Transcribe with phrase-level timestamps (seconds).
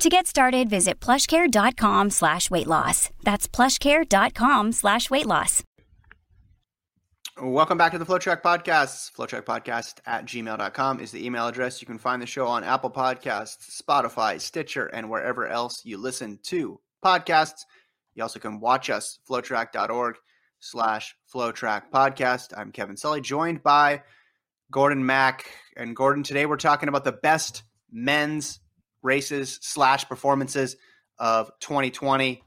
[0.00, 3.10] To get started, visit plushcare.com slash weight loss.
[3.22, 5.62] That's plushcare.com slash weight loss.
[7.38, 9.12] Welcome back to the FloTrack Podcast.
[9.12, 11.82] FloTrack Podcast at gmail.com is the email address.
[11.82, 16.38] You can find the show on Apple Podcasts, Spotify, Stitcher, and wherever else you listen
[16.44, 17.66] to podcasts.
[18.14, 20.16] You also can watch us, flotrack.org
[20.60, 22.56] slash FloTrack Podcast.
[22.56, 24.02] I'm Kevin Sully, joined by
[24.70, 25.50] Gordon Mack.
[25.76, 28.60] And Gordon, today we're talking about the best men's
[29.02, 30.76] races slash performances
[31.18, 32.42] of 2020.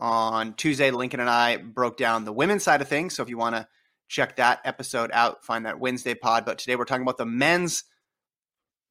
[0.00, 3.16] On Tuesday, Lincoln and I broke down the women's side of things.
[3.16, 3.66] So if you want to
[4.06, 6.44] check that episode out, find that Wednesday pod.
[6.44, 7.82] But today we're talking about the men's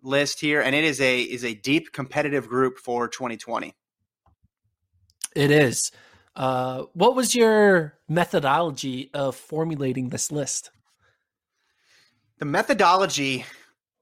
[0.01, 3.73] list here, and it is a is a deep competitive group for 2020.
[5.35, 5.91] It is.
[6.35, 10.72] Uh, what was your methodology of formulating this list?
[12.39, 13.45] The methodology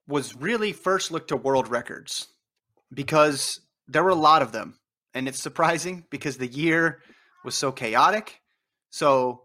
[0.08, 2.28] was really first look to world records
[2.96, 4.80] because there were a lot of them.
[5.14, 7.02] And it's surprising because the year
[7.44, 8.42] was so chaotic.
[8.90, 9.44] So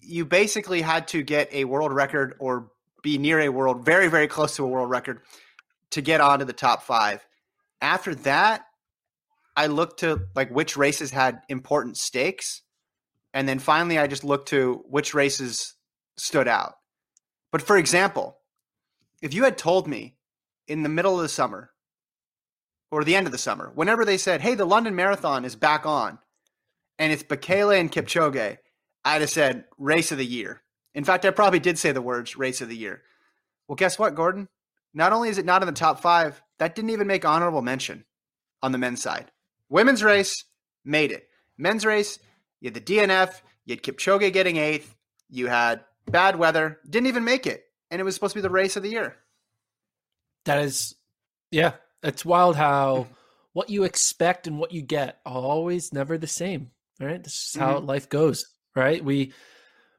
[0.00, 2.70] you basically had to get a world record or
[3.02, 5.20] be near a world, very, very close to a world record
[5.90, 7.24] to get onto the top five.
[7.80, 8.64] After that,
[9.56, 12.62] I looked to like which races had important stakes.
[13.34, 15.74] And then finally, I just looked to which races
[16.16, 16.74] stood out.
[17.50, 18.38] But for example,
[19.20, 20.16] if you had told me
[20.66, 21.71] in the middle of the summer
[22.92, 25.86] or the end of the summer, whenever they said, hey, the London Marathon is back
[25.86, 26.18] on
[26.98, 28.58] and it's Bekele and Kipchoge,
[29.04, 30.62] I'd have said race of the year.
[30.94, 33.00] In fact, I probably did say the words race of the year.
[33.66, 34.46] Well, guess what, Gordon?
[34.92, 38.04] Not only is it not in the top five, that didn't even make honorable mention
[38.62, 39.32] on the men's side.
[39.70, 40.44] Women's race
[40.84, 41.26] made it.
[41.56, 42.18] Men's race,
[42.60, 44.94] you had the DNF, you had Kipchoge getting eighth,
[45.30, 47.64] you had bad weather, didn't even make it.
[47.90, 49.16] And it was supposed to be the race of the year.
[50.44, 50.94] That is,
[51.50, 53.06] yeah, it's wild how
[53.52, 56.70] what you expect and what you get are always never the same.
[57.00, 57.22] Right.
[57.22, 57.86] This is how mm-hmm.
[57.86, 58.46] life goes.
[58.74, 59.04] Right.
[59.04, 59.32] We,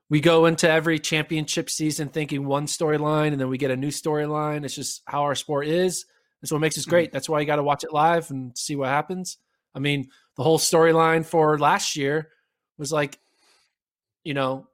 [0.09, 3.89] we go into every championship season thinking one storyline and then we get a new
[3.89, 4.65] storyline.
[4.65, 6.05] It's just how our sport is.
[6.41, 7.09] That's what makes us great.
[7.09, 7.13] Mm-hmm.
[7.13, 9.37] That's why you got to watch it live and see what happens.
[9.75, 12.29] I mean, the whole storyline for last year
[12.77, 13.19] was like,
[14.23, 14.67] you know,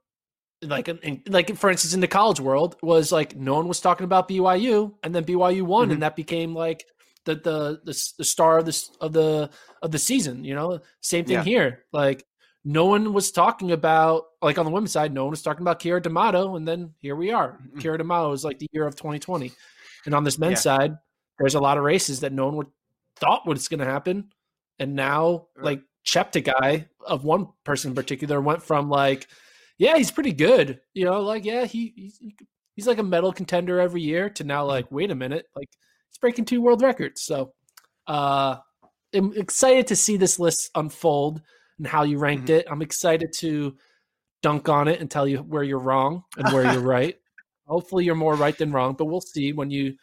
[0.62, 4.04] like in, like for instance in the college world was like no one was talking
[4.04, 5.92] about BYU and then BYU won mm-hmm.
[5.92, 6.84] and that became like
[7.24, 9.50] the, the the the star of this of the
[9.82, 11.44] of the season you know same thing yeah.
[11.44, 12.24] here like
[12.64, 15.80] no one was talking about like on the women's side no one was talking about
[15.80, 17.78] Keira D'Amato and then here we are mm-hmm.
[17.78, 19.52] Keira D'Amato is like the year of 2020
[20.06, 20.76] and on this men's yeah.
[20.76, 20.98] side
[21.38, 22.68] there's a lot of races that no one would
[23.16, 24.30] thought was going to happen
[24.78, 29.26] and now like Cheptegei of one person in particular went from like
[29.80, 30.78] yeah, he's pretty good.
[30.92, 32.20] You know, like yeah, he he's,
[32.76, 34.28] he's like a medal contender every year.
[34.28, 35.70] To now, like, wait a minute, like
[36.10, 37.22] he's breaking two world records.
[37.22, 37.52] So,
[38.06, 38.56] uh,
[39.14, 41.40] I'm excited to see this list unfold
[41.78, 42.60] and how you ranked mm-hmm.
[42.60, 42.66] it.
[42.70, 43.76] I'm excited to
[44.42, 47.16] dunk on it and tell you where you're wrong and where you're right.
[47.66, 49.94] Hopefully, you're more right than wrong, but we'll see when you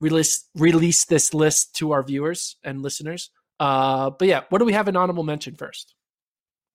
[0.00, 3.30] release release this list to our viewers and listeners.
[3.60, 5.94] Uh, but yeah, what do we have an honorable mention first?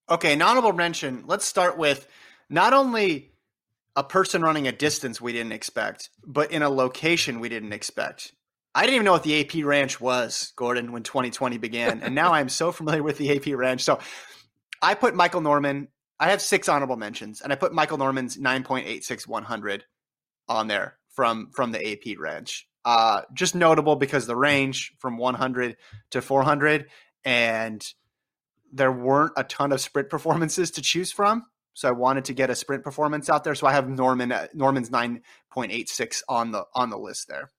[0.09, 1.25] Okay, an honorable mention.
[1.27, 2.07] Let's start with
[2.49, 3.33] not only
[3.97, 8.31] a person running a distance we didn't expect, but in a location we didn't expect.
[8.77, 12.33] I didn't even know what the AP Ranch was, Gordon, when 2020 began, and now
[12.33, 13.83] I'm so familiar with the AP Ranch.
[13.83, 13.99] So
[14.81, 15.87] I put Michael Norman
[16.19, 19.81] I have six honorable mentions, and I put Michael Norman's 9.86100
[20.49, 22.67] on there from from the AP Ranch.
[22.85, 25.75] Uh, just notable because the range from 100
[26.11, 26.87] to 400,
[27.25, 27.85] and
[28.71, 31.43] there weren't a ton of sprint performances to choose from.
[31.73, 33.53] So I wanted to get a sprint performance out there.
[33.53, 37.51] So I have Norman uh, Norman's 9.86 on the on the list there.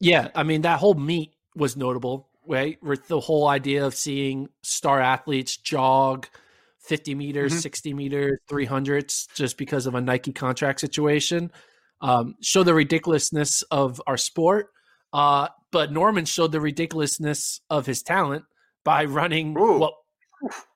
[0.00, 2.82] Yeah, I mean that whole meet was notable, right?
[2.82, 6.28] With the whole idea of seeing star athletes jog
[6.80, 7.60] 50 meters, mm-hmm.
[7.60, 11.50] 60 meters, 300s just because of a Nike contract situation.
[12.00, 14.68] Um, show the ridiculousness of our sport.
[15.12, 18.44] Uh, but Norman showed the ridiculousness of his talent
[18.84, 19.78] by running Ooh.
[19.78, 19.94] what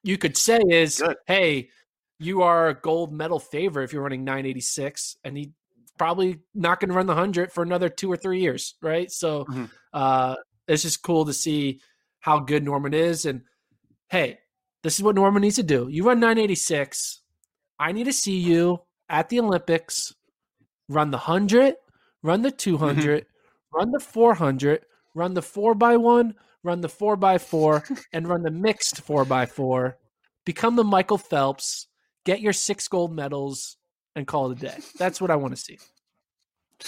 [0.02, 1.16] you could say is, Good.
[1.26, 1.70] hey,
[2.18, 5.52] you are a gold medal favorite if you're running 986, and he
[5.98, 9.10] probably not going to run the 100 for another two or three years, right?
[9.10, 9.64] So mm-hmm.
[9.92, 10.36] uh,
[10.68, 11.80] it's just cool to see
[12.20, 13.26] how good Norman is.
[13.26, 13.42] And
[14.08, 14.38] hey,
[14.82, 15.88] this is what Norman needs to do.
[15.90, 17.20] You run 986.
[17.78, 20.14] I need to see you at the Olympics
[20.88, 21.74] run the 100,
[22.22, 23.78] run the 200, mm-hmm.
[23.78, 24.84] run the 400,
[25.14, 26.34] run the 4 by one
[26.64, 29.98] run the 4 by 4 and run the mixed 4 by 4
[30.44, 31.86] Become the Michael Phelps,
[32.24, 33.76] get your six gold medals,
[34.14, 34.78] and call it a day.
[34.98, 35.78] That's what I want to see.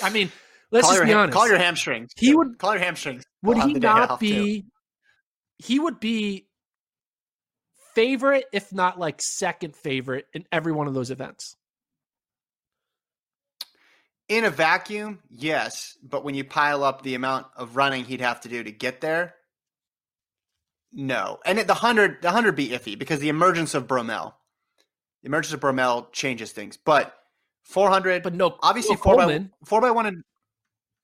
[0.03, 0.31] I mean,
[0.71, 1.35] let's call just be honest.
[1.35, 2.13] Call your hamstrings.
[2.17, 3.25] He would call your hamstrings.
[3.43, 4.63] Would he not be?
[4.63, 4.69] Too.
[5.59, 6.49] He would be
[7.95, 11.57] favorite, if not like second favorite, in every one of those events.
[14.29, 18.41] In a vacuum, yes, but when you pile up the amount of running he'd have
[18.41, 19.35] to do to get there,
[20.93, 21.39] no.
[21.45, 24.33] And at the hundred, the hundred be iffy because the emergence of Bromell,
[25.25, 26.77] the emergence of Bromell changes things.
[26.77, 27.15] But
[27.63, 29.45] four hundred, but no, obviously no four Coleman.
[29.45, 30.23] by four by one and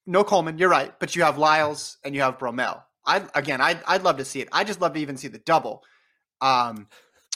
[0.06, 0.58] no Coleman.
[0.58, 2.82] You're right, but you have Lyles and you have Bromell.
[3.06, 4.49] I again, I'd I'd love to see it.
[4.52, 5.82] I just love to even see the double.
[6.43, 6.87] Um,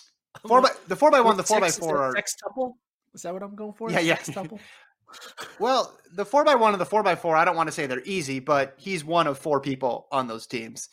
[0.47, 2.15] four by the four by one, the four by four are
[2.47, 2.77] double.
[3.15, 3.91] Is that what I'm going for?
[3.91, 4.19] Yeah, yeah.
[5.59, 7.87] well, the four by one and the four by four, I don't want to say
[7.87, 10.91] they're easy, but he's one of four people on those teams.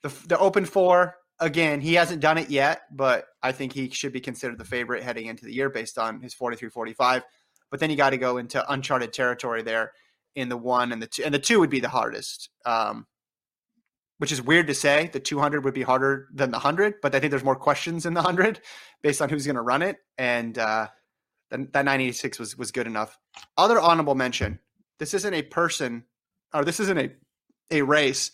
[0.00, 4.12] The the open four again, he hasn't done it yet, but I think he should
[4.12, 7.22] be considered the favorite heading into the year based on his 43-45.
[7.70, 9.92] But then you got to go into uncharted territory there
[10.34, 12.50] in the one and the two, and the two would be the hardest.
[12.64, 13.06] Um,
[14.18, 15.08] which is weird to say.
[15.10, 18.12] The 200 would be harder than the 100, but I think there's more questions in
[18.12, 18.60] the 100
[19.02, 19.96] based on who's going to run it.
[20.18, 20.88] And uh,
[21.48, 23.18] that, that 986 was was good enough.
[23.56, 24.58] Other honorable mention.
[24.98, 26.04] This isn't a person,
[26.52, 27.10] or this isn't a
[27.70, 28.32] a race.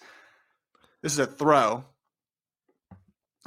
[1.02, 1.84] This is a throw.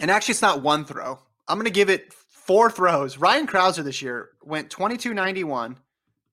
[0.01, 1.19] And actually, it's not one throw.
[1.47, 3.17] I'm going to give it four throws.
[3.17, 5.75] Ryan Crouser this year went 2291,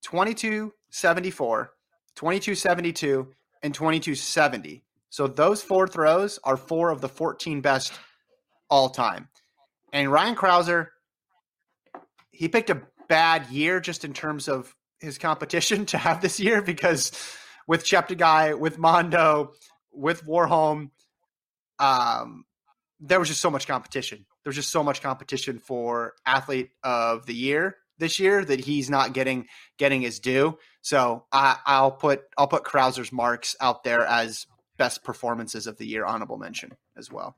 [0.02, 1.72] 2274,
[2.14, 3.28] 2272,
[3.62, 4.84] and 2270.
[5.10, 7.92] So those four throws are four of the 14 best
[8.70, 9.28] all time.
[9.92, 10.92] And Ryan Crouser,
[12.30, 16.62] he picked a bad year just in terms of his competition to have this year
[16.62, 17.12] because
[17.66, 19.52] with Cheptegei, with Mondo,
[19.92, 20.90] with Warholm,
[21.78, 22.44] um,
[23.00, 24.25] there was just so much competition.
[24.43, 28.90] There was just so much competition for athlete of the year this year that he's
[28.90, 29.46] not getting
[29.78, 30.58] getting his due.
[30.82, 34.46] So I, I'll put I'll put Crouser's marks out there as
[34.76, 37.37] best performances of the year honorable mention as well.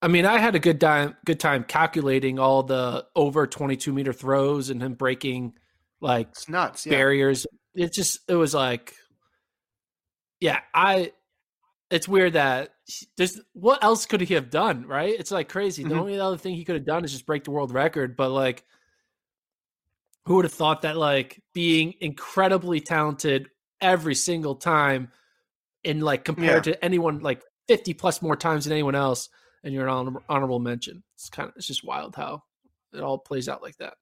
[0.00, 4.12] I mean, I had a good time good time calculating all the over 22 meter
[4.12, 5.54] throws and him breaking
[6.00, 6.92] like it's nuts yeah.
[6.92, 7.46] barriers.
[7.74, 8.94] It just it was like
[10.40, 11.12] yeah, I
[11.92, 12.70] it's weird that
[13.18, 15.14] there's what else could he have done, right?
[15.16, 15.82] It's like crazy.
[15.82, 15.92] Mm-hmm.
[15.92, 18.30] The only other thing he could have done is just break the world record, but
[18.30, 18.64] like
[20.24, 23.48] who would have thought that like being incredibly talented
[23.80, 25.10] every single time
[25.84, 26.72] and like compared yeah.
[26.72, 29.28] to anyone like 50 plus more times than anyone else
[29.62, 32.42] and you're an honorable mention it's kind of it's just wild how
[32.92, 33.94] it all plays out like that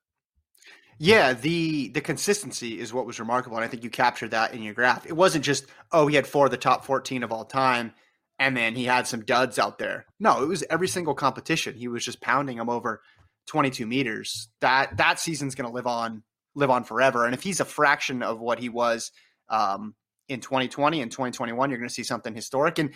[1.00, 4.62] yeah the the consistency is what was remarkable and i think you captured that in
[4.62, 5.06] your graph.
[5.06, 7.92] It wasn't just oh he had four of the top 14 of all time
[8.38, 10.06] and then he had some duds out there.
[10.20, 11.74] No it was every single competition.
[11.74, 13.02] He was just pounding them over
[13.46, 14.48] 22 meters.
[14.60, 16.22] That that season's going to live on
[16.54, 17.24] live on forever.
[17.24, 19.12] And if he's a fraction of what he was
[19.48, 19.94] um,
[20.28, 22.78] in 2020 and 2021, you're going to see something historic.
[22.78, 22.92] And,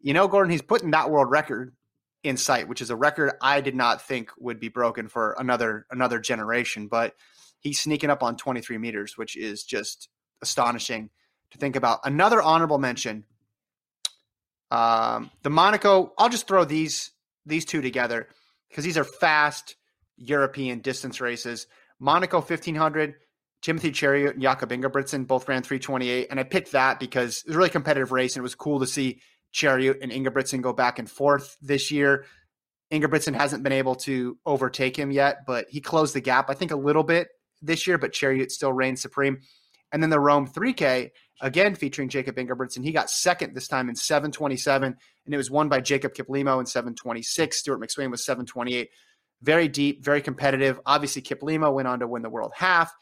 [0.00, 1.74] you know, Gordon, he's putting that world record
[2.22, 5.86] in sight, which is a record I did not think would be broken for another
[5.90, 6.88] another generation.
[6.88, 7.14] But
[7.66, 10.08] he's sneaking up on 23 meters, which is just
[10.42, 11.10] astonishing
[11.50, 12.00] to think about.
[12.04, 13.24] Another honorable mention.
[14.70, 17.10] Um, the Monaco, I'll just throw these
[17.44, 18.28] these two together
[18.68, 19.76] because these are fast
[20.16, 21.66] European distance races.
[22.00, 23.14] Monaco 1500,
[23.62, 26.26] Timothy Cheruiyot and Jakob Ingebrigtsen both ran 328.
[26.30, 28.80] And I picked that because it was a really competitive race and it was cool
[28.80, 29.20] to see
[29.54, 32.24] Cheruiyot and Ingebrigtsen go back and forth this year.
[32.92, 36.72] Ingebrigtsen hasn't been able to overtake him yet, but he closed the gap, I think,
[36.72, 37.28] a little bit
[37.62, 39.40] this year, but Cheruiyot still reigns supreme.
[39.92, 41.10] And then the Rome 3K,
[41.40, 45.68] again featuring Jakob Ingebrigtsen, he got second this time in 727, and it was won
[45.68, 47.56] by Jacob Kiplimo in 726.
[47.56, 48.90] Stuart McSweyn was 728.
[49.42, 50.80] Very deep, very competitive.
[50.86, 52.92] Obviously, Kiplimo went on to win the world half,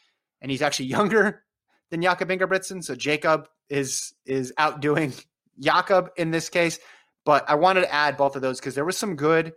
[0.41, 1.43] and he's actually younger
[1.89, 2.83] than Jakob Ingebrigtsen.
[2.83, 5.13] So Jacob is is outdoing
[5.59, 6.79] Jakob in this case.
[7.25, 9.53] But I wanted to add both of those because there was some good,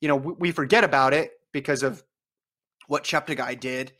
[0.00, 2.02] you know, we, we forget about it because of
[2.88, 3.92] what Cheptegei did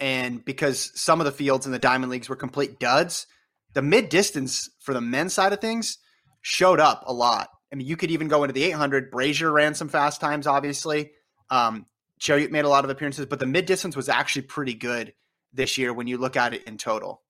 [0.00, 3.26] and because some of the fields in the Diamond Leagues were complete duds.
[3.74, 5.98] The mid distance for the men's side of things
[6.42, 7.48] showed up a lot.
[7.72, 9.10] I mean, you could even go into the 800.
[9.10, 11.12] Brazier ran some fast times, obviously.
[11.50, 11.86] Um,
[12.20, 15.12] Cheruiyot made a lot of appearances, but the mid distance was actually pretty good
[15.52, 17.22] this year when you look at it in total.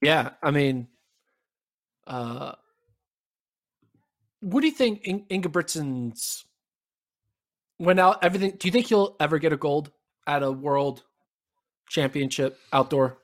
[0.00, 0.88] Yeah, I mean,
[2.06, 2.52] uh,
[4.40, 5.26] what do you think In-
[7.80, 8.52] when out everything?
[8.58, 9.90] Do you think he'll ever get a gold
[10.26, 11.02] at a world
[11.88, 13.16] championship outdoor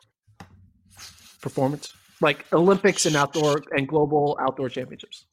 [1.43, 5.27] performance, like Olympics and outdoor and global outdoor championships?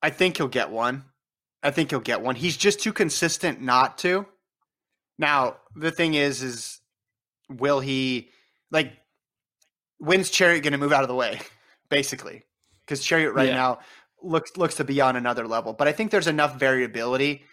[0.00, 1.04] I think he'll get one.
[1.60, 2.36] I think he'll get one.
[2.36, 4.24] He's just too consistent not to.
[5.18, 6.80] Now the thing is, is
[7.50, 8.30] will he
[8.70, 8.92] like
[9.98, 11.40] when's Cheruiyot going to move out of the way,
[11.88, 12.44] basically?
[12.86, 13.54] Because Cheruiyot right yeah.
[13.54, 13.78] now
[14.22, 15.72] looks looks to be on another level.
[15.72, 17.44] But I think there's enough variability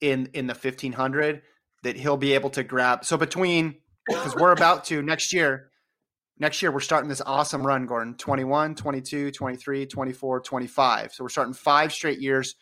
[0.00, 1.42] in in the 1500
[1.82, 3.04] that he'll be able to grab.
[3.04, 3.76] So between
[4.08, 5.70] because we're about to next year,
[6.38, 8.14] next year we're starting this awesome run, Gordon.
[8.14, 11.12] 21, 22, 23, 24, 25.
[11.12, 12.54] So we're starting five straight years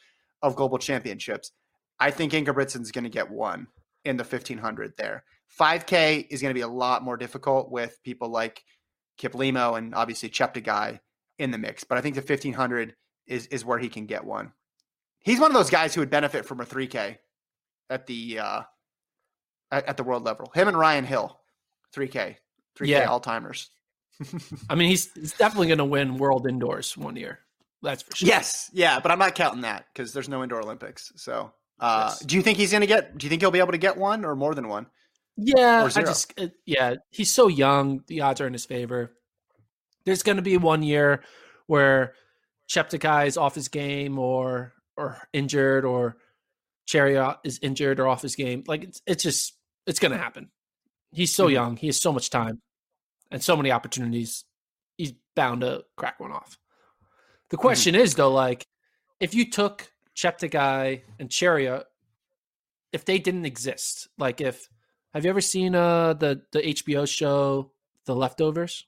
[0.43, 1.53] of global championships.
[1.99, 3.67] I think Ingebrigtsen's going to get one
[4.05, 5.25] in the 1500 there.
[5.59, 8.63] 5K is going to be a lot more difficult with people like
[9.19, 11.01] Kip Kiplimo and obviously Cheptegei
[11.39, 11.85] in the mix.
[11.85, 12.95] But I think the 1500
[13.31, 14.53] is is where he can get one.
[15.21, 17.19] He's one of those guys who would benefit from a 3K
[17.89, 18.63] at the uh,
[19.71, 20.51] at, at the world level.
[20.55, 21.39] Him and Ryan Hill,
[21.95, 22.37] 3K,
[22.77, 23.05] 3K yeah.
[23.07, 23.71] all timers.
[24.69, 27.41] I mean, he's he's definitely going to win world indoors one year.
[27.83, 28.29] That's for sure.
[28.29, 31.13] Yes, yeah, but I'm not counting that because there's no indoor Olympics.
[31.17, 32.21] So, uh, yes.
[32.21, 33.17] do you think he's going to get?
[33.17, 34.87] Do you think he'll be able to get one or more than one?
[35.37, 38.03] Yeah, I just uh, yeah, he's so young.
[38.09, 39.17] The odds are in his favor.
[40.05, 41.23] There's going to be one year
[41.67, 42.15] where
[42.71, 46.17] Cheptegei is off his game or or injured or
[46.87, 48.63] Cheruiyot is injured or off his game.
[48.67, 50.51] Like it's it's just it's going to happen.
[51.11, 51.55] He's so mm-hmm.
[51.55, 51.77] young.
[51.77, 52.61] He has so much time
[53.31, 54.45] and so many opportunities.
[54.97, 56.59] He's bound to crack one off.
[57.49, 57.63] The mm-hmm.
[57.63, 58.05] question mm-hmm.
[58.05, 58.67] is though, like
[59.19, 61.85] if you took Cheptegei and Cheruiyot,
[62.93, 64.69] if they didn't exist, like if
[65.13, 67.73] have you ever seen uh the the HBO show
[68.07, 68.87] The Leftovers?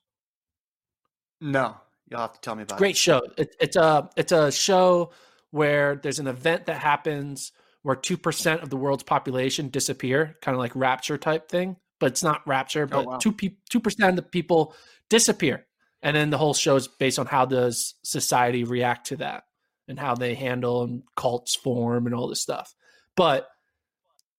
[1.40, 1.76] No,
[2.12, 2.78] you'll have to tell me about.
[2.78, 2.92] Great it.
[2.92, 3.22] Great show.
[3.36, 5.10] It, it's a it's a show
[5.50, 7.52] where there's an event that happens
[7.82, 11.76] where two percent of the world's population disappear, kind of like rapture type thing.
[11.98, 12.88] But it's not rapture.
[12.92, 13.34] Oh, but two
[13.68, 14.74] two percent of the people
[15.08, 15.66] disappear,
[16.02, 19.44] and then the whole show is based on how does society react to that
[19.88, 22.74] and how they handle and cults form and all this stuff.
[23.16, 23.48] But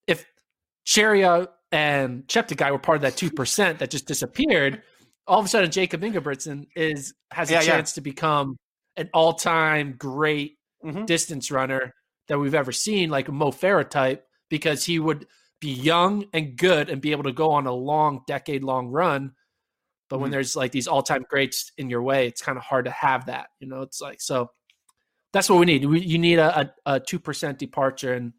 [0.08, 0.26] if
[0.86, 4.82] Cheruiyot and Cheptegei were part of that two percent that just disappeared,
[5.28, 7.96] all of a sudden Jakob Ingebrigtsen is has a yeah, chance yeah.
[7.96, 8.58] to become
[8.98, 11.06] an all time great mm-hmm.
[11.06, 11.94] distance runner
[12.28, 15.26] that we've ever seen, like a Mo Farah type, because he would
[15.60, 19.32] be young and good and be able to go on a long, decade long run.
[20.10, 20.22] But mm-hmm.
[20.22, 22.92] when there's like these all time greats in your way, it's kind of hard to
[22.92, 23.48] have that.
[23.60, 24.52] You know, it's like so.
[25.32, 25.84] That's what we need.
[25.86, 26.72] We, you need a
[27.08, 28.34] two percent departure, and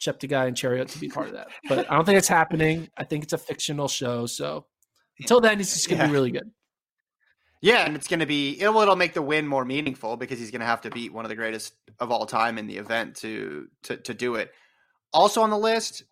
[0.00, 1.48] Cheptegei and Cheruiyot to be part of that.
[1.68, 2.88] But I don't think it's happening.
[2.96, 4.26] I think it's a fictional show.
[4.26, 4.66] So
[5.20, 6.08] until then, it's just going to yeah.
[6.08, 6.50] be really good.
[7.62, 10.50] Yeah, and it's going to be it'll, it'll make the win more meaningful because he's
[10.50, 13.16] going to have to beat one of the greatest of all time in the event
[13.16, 14.52] to to to do it.
[15.12, 16.04] Also on the list,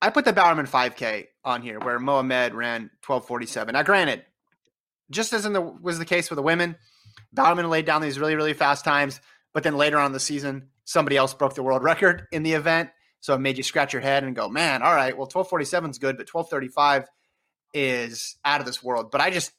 [0.00, 3.72] I put the Bowerman 5K on here where Mohamed ran 1247.
[3.72, 4.24] Now, granted,
[5.10, 6.76] just as in the was the case with the women,
[7.32, 9.20] Bowerman laid down these really really fast times,
[9.52, 12.52] but then later on in the season, somebody else broke the world record in the
[12.52, 12.90] event.
[13.20, 15.98] So it made you scratch your head and go, man, all right, well, 1247 is
[15.98, 17.08] good, but 1235
[17.74, 19.10] is out of this world.
[19.10, 19.52] But I just,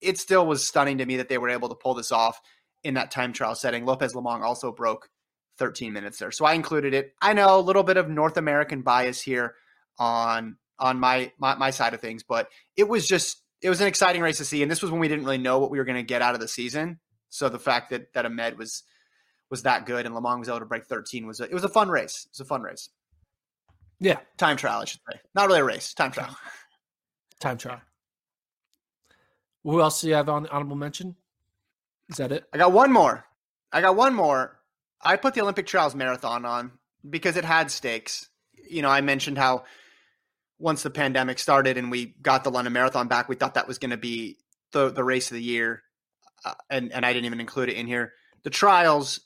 [0.00, 2.40] it still was stunning to me that they were able to pull this off
[2.82, 3.84] in that time trial setting.
[3.84, 5.08] Lopez Lomong also broke
[5.58, 6.30] 13 minutes there.
[6.30, 7.12] So I included it.
[7.20, 9.54] I know a little bit of North American bias here
[9.98, 13.86] on on my, my my side of things, but it was just it was an
[13.86, 14.62] exciting race to see.
[14.62, 16.34] And this was when we didn't really know what we were going to get out
[16.34, 16.98] of the season.
[17.28, 18.82] So the fact that that Ahmed was
[19.50, 21.68] was that good and Lomong was able to break 13 was a, it was a
[21.68, 22.24] fun race.
[22.26, 22.88] It was a fun race.
[23.98, 25.20] Yeah, time trial, I should say.
[25.34, 26.34] Not really a race, time trial.
[27.40, 27.80] Time trial.
[29.64, 31.16] Who else do you have on the honorable mention?
[32.08, 32.44] Is that it?
[32.52, 33.24] I got one more.
[33.72, 34.58] I got one more.
[35.02, 36.72] I put the Olympic Trials Marathon on
[37.08, 38.28] because it had stakes.
[38.68, 39.64] You know, I mentioned how
[40.58, 43.78] once the pandemic started and we got the London Marathon back, we thought that was
[43.78, 44.38] going to be
[44.72, 45.82] the the race of the year,
[46.44, 48.12] uh, and and I didn't even include it in here.
[48.42, 49.20] The trials,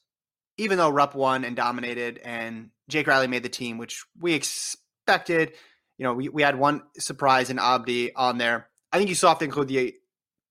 [0.57, 5.53] even though Rupp won and dominated, and Jake Riley made the team, which we expected.
[5.99, 8.69] You know, we, we had one surprise in Abdi on there.
[8.93, 9.95] I think you still have to include the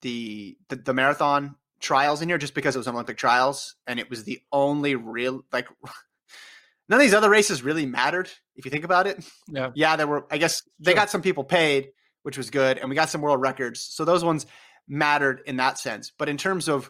[0.01, 4.09] the the, the marathon trials in here just because it was Olympic trials and it
[4.09, 5.67] was the only real like
[6.89, 9.25] none of these other races really mattered if you think about it.
[9.49, 9.71] Yeah.
[9.75, 10.95] Yeah, there were I guess they Sure.
[10.99, 11.89] got some people paid,
[12.23, 13.81] which was good, and we got some world records.
[13.81, 14.45] So those ones
[14.87, 16.11] mattered in that sense.
[16.17, 16.89] But in terms of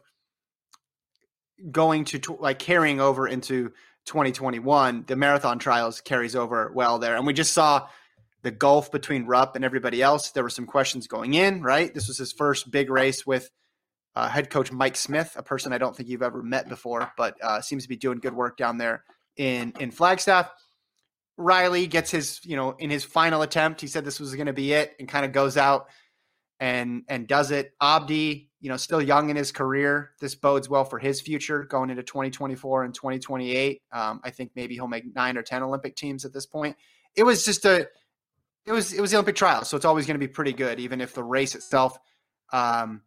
[1.71, 3.69] going to tw- like carrying over into
[4.05, 7.15] 2021, the marathon trials carries over well there.
[7.15, 7.87] And we just saw
[8.43, 10.31] the gulf between Rupp and everybody else.
[10.31, 11.93] There were some questions going in, right?
[11.93, 13.49] This was his first big race with
[14.15, 17.35] uh, head coach Mike Smith, a person I don't think you've ever met before, but
[17.41, 19.03] uh, seems to be doing good work down there
[19.37, 20.51] in in Flagstaff.
[21.35, 24.53] Riley gets his, you know, in his final attempt, he said this was going to
[24.53, 25.87] be it, and kind of goes out
[26.59, 27.71] and and does it.
[27.81, 30.11] Abdi, you know, still young in his career.
[30.19, 33.81] This bodes well for his future going into 2024 and 2028.
[33.91, 36.75] Um, I think maybe he'll make nine or ten Olympic teams at this point.
[37.15, 37.87] It was just a,
[38.65, 40.79] it was it was the Olympic trials, so it's always going to be pretty good,
[40.79, 41.97] even if the race itself.
[42.51, 43.01] Um,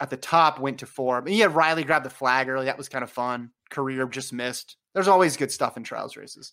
[0.00, 1.22] at the top went to four.
[1.22, 2.66] But yeah, Riley grabbed the flag early.
[2.66, 3.50] That was kind of fun.
[3.70, 4.76] Korir just missed.
[4.92, 6.52] There's always good stuff in trials races.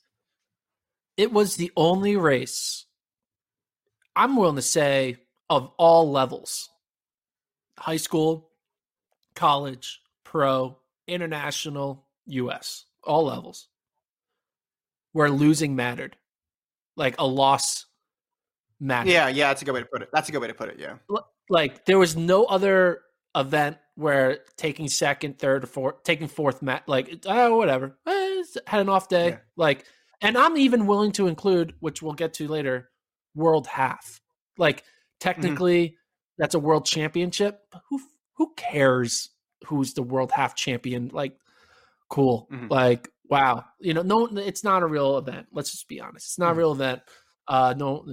[1.18, 2.86] It was the only race,
[4.16, 5.18] I'm willing to say,
[5.50, 6.70] of all levels
[7.78, 8.52] high school,
[9.36, 10.78] college, pro,
[11.08, 13.68] international, US, all levels
[15.14, 16.16] where losing mattered.
[16.96, 17.86] Like a loss
[18.82, 19.10] mattered.
[19.12, 20.10] Yeah, yeah, that's a good way to put it.
[20.12, 20.78] That's a good way to put it.
[20.80, 20.96] Yeah.
[21.50, 23.02] like there was no other
[23.36, 28.82] event where taking second, third, or fourth, taking fourth, mat like oh whatever, eh, had
[28.82, 29.30] an off day.
[29.30, 29.38] Yeah.
[29.56, 29.86] Like,
[30.22, 32.90] and I'm even willing to include, which we'll get to later,
[33.36, 34.20] world half.
[34.58, 34.84] Like
[35.20, 35.98] technically,
[36.38, 37.62] that's a world championship.
[37.72, 38.02] but Who
[38.34, 39.30] who cares
[39.68, 41.10] who's the world half champion?
[41.14, 41.38] Like,
[42.10, 42.48] cool.
[42.52, 42.70] Mhm.
[42.70, 43.64] Like, wow.
[43.80, 45.48] You know, no, it's not a real event.
[45.54, 46.26] Let's just be honest.
[46.26, 46.58] It's not a Mhm.
[46.58, 47.02] real event.
[47.48, 48.04] Uh, no,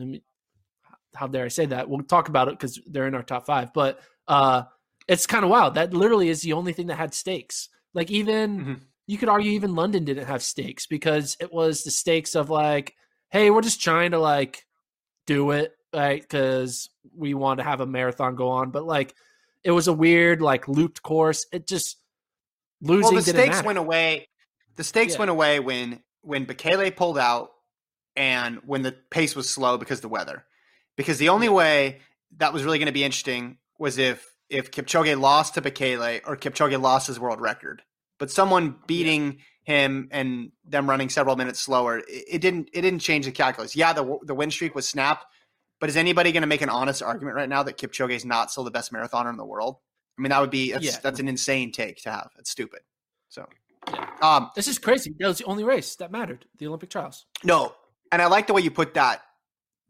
[1.14, 1.88] how dare I say that?
[1.88, 3.72] We'll talk about it because they're in our top five.
[3.72, 4.62] But uh,
[5.06, 5.74] it's kind of wild.
[5.74, 7.68] That literally is the only thing that had stakes.
[7.94, 8.80] Like even Mhm.
[9.06, 12.94] you could argue even London didn't have stakes because it was the stakes of like,
[13.30, 14.64] hey, we're just trying to like
[15.26, 16.20] do it, right?
[16.20, 18.70] Because we want to have a marathon go on.
[18.70, 19.14] But like,
[19.64, 21.46] it was a weird like looped course.
[21.52, 21.96] It just
[22.82, 23.14] losing.
[23.14, 23.66] Well, the stakes matter.
[23.66, 24.28] went away.
[24.76, 25.18] The stakes Yeah.
[25.20, 27.50] went away when when Bekele pulled out
[28.14, 30.44] and when the pace was slow because of the weather.
[30.98, 32.00] Because the only way
[32.36, 36.36] that was really going to be interesting was if if Kipchoge lost to Bekele or
[36.36, 37.80] Kipchoge lost his world record.
[38.18, 42.98] But someone beating him and them running several minutes slower, it, it didn't it didn't
[43.00, 43.74] change the calculus.
[43.76, 45.24] Yeah, the the win streak was snapped,
[45.80, 48.50] but is anybody going to make an honest argument right now that Kipchoge is not
[48.50, 49.76] still the best marathoner in the world?
[50.18, 50.96] I mean, that would be that's, Yeah.
[51.00, 52.30] that's an insane take to have.
[52.40, 52.80] It's stupid.
[53.28, 53.46] So,
[53.86, 54.04] Yeah.
[54.20, 55.14] um, This is crazy.
[55.20, 56.44] That was the only race that mattered.
[56.58, 57.26] The Olympic trials.
[57.44, 57.72] no,
[58.10, 59.22] and I like the way you put that,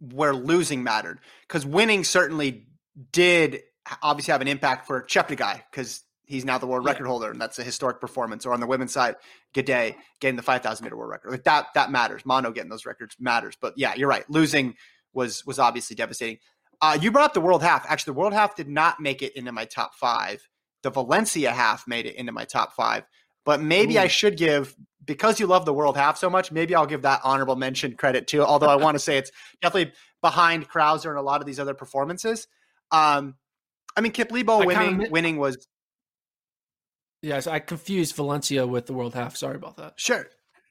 [0.01, 2.67] where losing mattered, because winning certainly
[3.13, 3.63] did
[4.03, 6.93] obviously have an impact for Cheptegei, because he's now the world Yeah.
[6.93, 8.45] record holder, and that's a historic performance.
[8.47, 9.17] Or on the women's side,
[9.55, 12.25] Gidey getting the five thousand meter world record, like that that matters.
[12.27, 13.57] Mondo getting those records matters.
[13.61, 14.29] But yeah, you're right.
[14.31, 14.75] Losing
[15.13, 16.39] was was obviously devastating.
[16.81, 17.85] Uh, you brought up the world half.
[17.89, 20.47] Actually, the world half did not make it into my top five.
[20.83, 23.05] The Valencia half made it into my top five.
[23.49, 26.53] But maybe I should give because you love the world half so much.
[26.53, 28.45] Maybe I'll give that honorable mention credit too.
[28.45, 29.33] Although I want to say it's
[29.63, 32.47] definitely behind Crouser and a lot of these other performances.
[32.91, 33.37] Um,
[33.97, 35.67] I mean, Kiplimo winning mi- winning was
[37.23, 39.35] Yes, I confused Valencia with the world half.
[39.35, 39.95] Sorry about that.
[39.97, 40.27] Sure.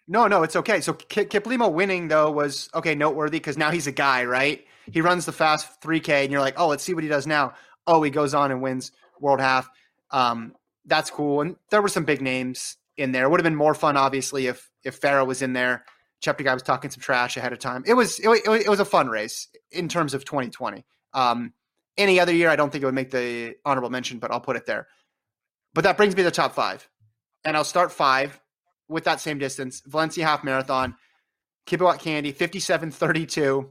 [0.08, 0.80] No, no, it's okay.
[0.82, 4.64] So Kip, Kiplimo winning though was okay, noteworthy because now he's a guy, right?
[4.92, 7.56] He runs the fast 3K, and you're like, oh, let's see what he does now.
[7.88, 9.68] Oh, he goes on and wins world half.
[10.12, 10.54] Um,
[10.88, 11.42] that's cool.
[11.42, 13.26] And there were some big names in there.
[13.26, 15.86] It would have been more fun, obviously, if if Farah was in there.
[16.24, 17.84] Cheptegei was talking some trash ahead of time.
[17.86, 20.84] It was it, it, was a fun race in terms of 2020.
[21.14, 21.54] Um,
[21.96, 24.56] any other year, I don't think it would make the honorable mention, but I'll put
[24.56, 24.88] it there.
[25.74, 26.88] But that brings me to the top five,
[27.46, 28.40] and I'll start five
[28.88, 29.84] with that same distance.
[29.86, 30.96] Valencia half marathon,
[31.68, 33.70] Kibiwott Kandie, 57.32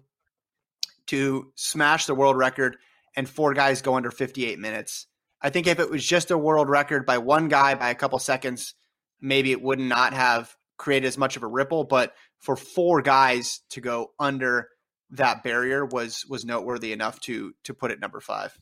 [1.06, 2.76] to smash the world record,
[3.16, 5.06] and four guys go under 58 minutes.
[5.42, 8.18] I think if it was just a world record by one guy by a couple
[8.18, 8.74] seconds,
[9.20, 11.84] maybe it would not have created as much of a ripple.
[11.84, 14.68] But for four guys to go under
[15.10, 18.58] that barrier was was noteworthy enough to to put it number five.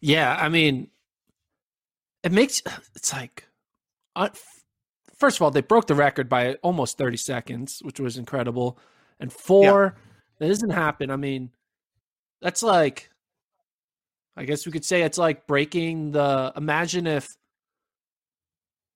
[0.00, 0.88] Yeah, I mean,
[2.22, 2.62] it makes
[2.94, 3.46] it's like
[4.16, 4.28] uh,
[5.22, 8.78] first of all, they broke the record by almost 30 seconds, which was incredible.
[9.20, 10.02] And four, yeah.
[10.38, 11.10] that doesn't happen.
[11.12, 11.50] I mean,
[12.40, 13.08] that's like,
[14.36, 16.52] I guess we could say it's like breaking the.
[16.56, 17.28] Imagine if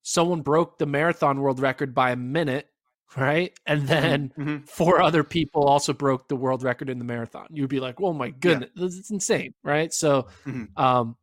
[0.02, 2.68] someone broke the marathon world record by a minute,
[3.16, 3.58] right?
[3.66, 3.88] And mm-hmm.
[3.88, 4.64] then mm-hmm.
[4.64, 7.48] four other people also broke the world record in the marathon.
[7.50, 8.84] You'd be like, oh my goodness, yeah.
[8.84, 9.92] this is insane, right?
[9.92, 10.82] So, mm-hmm.
[10.82, 11.16] um,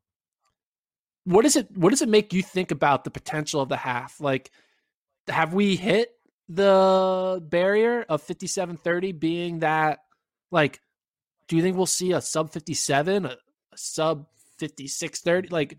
[1.26, 4.20] what does it what does it make you think about the potential of the half?
[4.20, 4.52] Like,
[5.28, 6.10] have we hit
[6.50, 10.00] the barrier of 5730 being that
[10.52, 10.82] like
[11.48, 13.36] do you think we'll see a sub 57 a, a
[13.80, 14.28] sub
[14.60, 15.78] 5630 like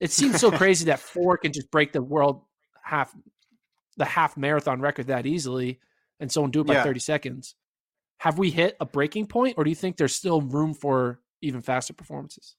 [0.00, 2.42] it seems so crazy that four can just break the world
[2.82, 3.14] half
[3.96, 5.78] the half marathon record that easily
[6.18, 6.84] and someone do it by yeah.
[6.84, 7.54] 30 seconds.
[8.18, 11.60] Have we hit a breaking point or do you think there's still room for even
[11.60, 12.56] faster performances?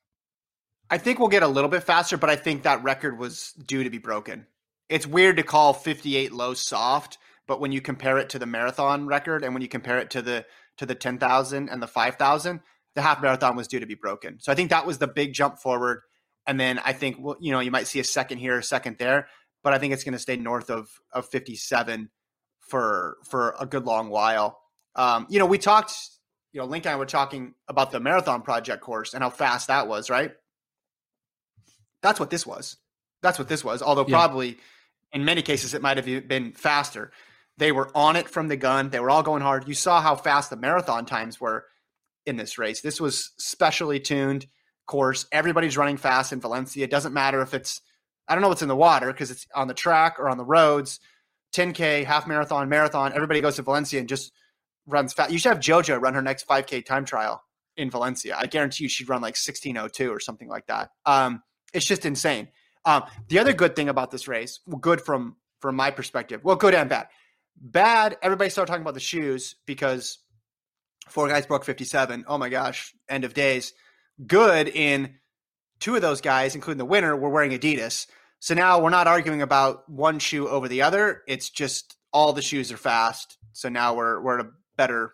[0.89, 3.83] I think we'll get a little bit faster but i think that record was due
[3.83, 4.47] to be broken.
[4.89, 9.07] It's weird to call 58 low soft, but when you compare it to the marathon
[9.07, 10.45] record and when you compare it to the
[10.77, 12.59] to the 10,000 and the 5,000,
[12.95, 14.39] the half marathon was due to be broken.
[14.39, 16.01] So I think that was the big jump forward.
[16.47, 18.97] And then I think well, you know, you might see a second here, a second
[18.97, 19.27] there,
[19.63, 22.09] but I think it's going to stay north of of 57
[22.59, 24.59] for for a good long while.
[24.95, 25.93] Um, you know, we talked,
[26.51, 29.67] you know, Link and I were talking about the marathon project course and how fast
[29.67, 30.31] that was, right?
[32.01, 32.77] That's what this was.
[33.21, 33.81] That's what this was.
[33.81, 34.15] Although yeah.
[34.15, 34.57] probably
[35.13, 37.11] in many cases, it might have been faster.
[37.57, 38.89] They were on it from the gun.
[38.89, 39.67] They were all going hard.
[39.67, 41.65] You saw how fast the marathon times were
[42.25, 42.81] in this race.
[42.81, 44.47] This was specially tuned
[44.87, 45.25] course.
[45.31, 46.83] Everybody's running fast in Valencia.
[46.83, 47.81] It doesn't matter if it's
[48.27, 50.45] I don't know what's in the water because it's on the track or on the
[50.45, 50.99] roads.
[51.53, 53.11] 10K, half marathon, marathon.
[53.13, 54.31] Everybody goes to Valencia and just
[54.87, 55.31] runs fast.
[55.31, 57.43] You should have JoJo run her next 5K time trial
[57.75, 58.37] in Valencia.
[58.37, 60.89] I guarantee you she'd run like 1602 or something like that.
[61.05, 61.41] Um,
[61.73, 62.47] it's just insane.
[62.85, 66.55] Um, the other good thing about this race, well, good from from my perspective, well,
[66.55, 67.07] good and bad.
[67.55, 70.17] Bad, everybody started talking about the shoes because
[71.09, 72.25] four guys broke 57.
[72.27, 73.73] Oh my gosh, end of days.
[74.25, 75.15] Good in
[75.79, 78.07] two of those guys, including the winner, were wearing Adidas.
[78.39, 81.21] So now we're not arguing about one shoe over the other.
[81.27, 83.37] It's just all the shoes are fast.
[83.53, 85.13] So now we're we're at a better,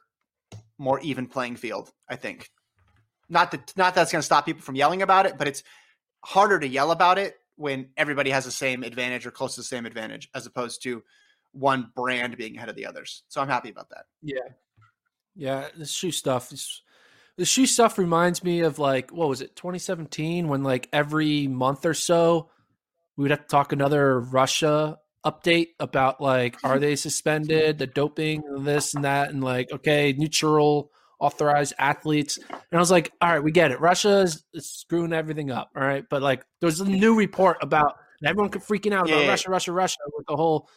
[0.77, 1.91] more even playing field.
[2.09, 2.49] I think.
[3.29, 5.63] Not that not that's going to stop people from yelling about it, but it's
[6.23, 9.65] harder to yell about it when everybody has the same advantage or close to the
[9.65, 11.03] same advantage as opposed to
[11.51, 13.23] one brand being ahead of the others.
[13.27, 14.05] So I'm happy about that.
[14.21, 14.39] Yeah.
[15.37, 15.67] Yeah.
[15.75, 16.81] The shoe stuff is
[17.37, 21.85] the shoe stuff reminds me of like, what was it, 2017 when like every month
[21.85, 22.49] or so
[23.15, 28.43] we would have to talk another Russia update about like, are they suspended, the doping,
[28.63, 32.37] this and that, and like, okay, neutral authorized athletes.
[32.37, 33.79] And I was like, all right, we get it.
[33.79, 35.71] Russia is, screwing everything up.
[35.75, 36.05] All right.
[36.09, 39.29] But like, there's a new report about everyone freaking out about yeah.
[39.29, 40.69] Russia, Russia, Russia with the whole.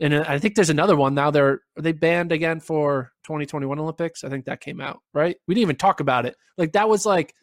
[0.00, 1.30] And uh, I think there's another one now.
[1.30, 4.24] They're are they banned again for 2021 Olympics?
[4.24, 5.36] I think that came out right.
[5.46, 6.36] We didn't even talk about it.
[6.56, 7.34] Like that was like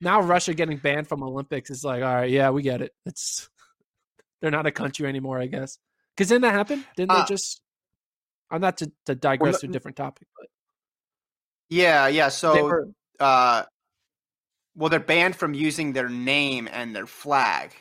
[0.00, 2.92] now Russia getting banned from Olympics is like all right, yeah, we get it.
[3.04, 3.48] It's
[4.40, 5.78] they're not a country anymore, I guess.
[6.16, 6.84] Because didn't that happen?
[6.96, 7.60] Didn't uh, they just?
[8.50, 10.46] I'm not to, to digress well, to a different topic, but
[11.68, 12.28] yeah, yeah.
[12.28, 12.88] So, were,
[13.18, 13.64] uh,
[14.74, 17.72] well, they're banned from using their name and their flag,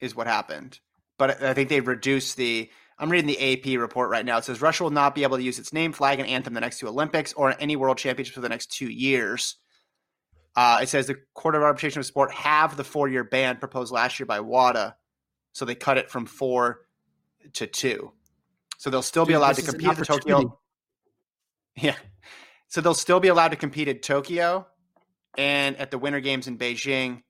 [0.00, 0.80] is what happened.
[1.18, 2.70] But I think they reduced the.
[2.98, 4.38] I'm reading the AP report right now.
[4.38, 6.60] It says Russia will not be able to use its name, flag, and anthem the
[6.60, 9.56] next two Olympics or any World Championships for the next two years.
[10.54, 13.92] Uh, it says the Court of Arbitration of Sport have the four year ban proposed
[13.92, 14.94] last year by WADA,
[15.52, 16.80] so they cut it from four
[17.54, 18.12] to two.
[18.76, 20.58] So they'll still Dude, be allowed to compete at Tokyo.
[21.74, 21.96] Yeah,
[22.68, 24.66] so they'll still be allowed to compete at Tokyo
[25.38, 27.22] and at the Winter Games in Beijing,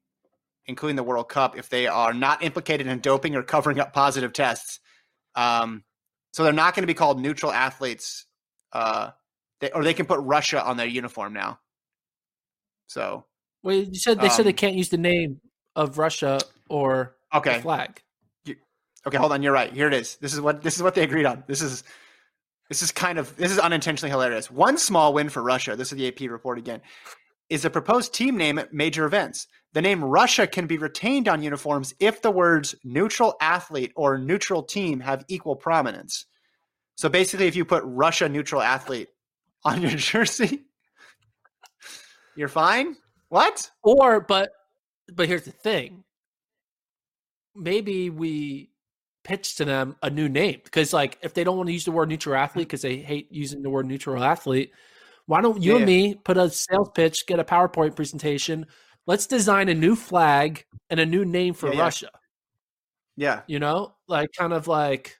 [0.66, 4.32] including the World Cup, if they are not implicated in doping or covering up positive
[4.32, 4.80] tests.
[5.34, 5.84] Um,
[6.32, 8.26] so they're not going to be called neutral athletes,
[8.72, 9.10] uh,
[9.60, 11.58] they, or they can put Russia on their uniform now.
[12.86, 13.24] So,
[13.62, 15.40] well, you said they um, said they um, can't use the name
[15.76, 18.02] of Russia or okay flag.
[18.44, 18.56] You,
[19.06, 19.42] okay, hold on.
[19.42, 19.72] You're right.
[19.72, 20.16] Here it is.
[20.16, 21.44] This is what this is what they agreed on.
[21.46, 21.84] This is
[22.68, 24.50] this is kind of this is unintentionally hilarious.
[24.50, 25.76] One small win for Russia.
[25.76, 26.80] This is the AP report again.
[27.48, 29.46] Is a proposed team name at major events.
[29.74, 34.62] The name Russia can be retained on uniforms if the words neutral athlete or neutral
[34.62, 36.26] team have equal prominence.
[36.94, 39.08] So basically, if you put Russia neutral athlete
[39.64, 40.64] on your jersey,
[42.36, 42.96] you're fine.
[43.28, 43.70] What?
[43.82, 44.50] Or, but,
[45.14, 46.04] but here's the thing.
[47.54, 48.70] Maybe we
[49.24, 51.92] pitch to them a new name because like if they don't want to use the
[51.92, 54.72] word neutral athlete because they hate using the word neutral athlete
[55.32, 55.76] why don't you yeah.
[55.78, 58.66] and me put a sales pitch get a powerpoint presentation
[59.06, 62.10] let's design a new flag and a new name for yeah, russia
[63.16, 63.40] yeah.
[63.46, 65.18] you know like kind of like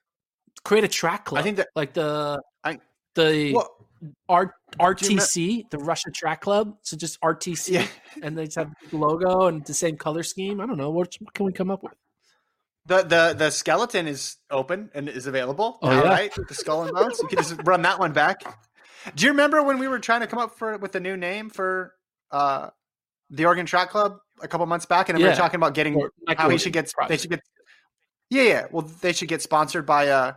[0.64, 1.40] create a track club.
[1.40, 2.81] I think that like the I-
[3.14, 3.70] the well,
[4.29, 6.77] R, RTC, the Russia Track Club.
[6.83, 7.87] So just RTC, yeah.
[8.22, 10.61] and they just have the logo and the same color scheme.
[10.61, 11.92] I don't know what, what can we come up with.
[12.87, 15.79] The the the skeleton is open and is available.
[15.83, 16.11] Oh, now, yeah?
[16.11, 16.33] right?
[16.48, 17.20] The skull and bones.
[17.20, 18.42] You can just run that one back.
[19.14, 21.50] Do you remember when we were trying to come up for with a new name
[21.50, 21.94] for
[22.30, 22.70] uh
[23.30, 25.94] the Oregon Track Club a couple months back, and we were talking about getting
[26.28, 27.40] how Oregon, should get they should get
[28.30, 30.34] yeah yeah well they should get sponsored by a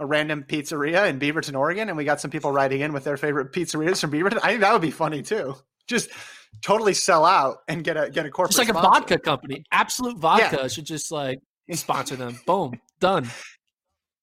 [0.00, 3.18] a random pizzeria in Beaverton, Oregon, and we got some people writing in with their
[3.18, 4.38] favorite pizzerias from Beaverton.
[4.42, 5.54] I think that would be funny too.
[5.86, 6.08] Just
[6.62, 10.18] totally sell out and get a get a corporate It's like a vodka company, Absolut
[10.18, 11.38] Vodka should just like
[11.72, 12.40] sponsor them.
[12.46, 13.28] Boom, done.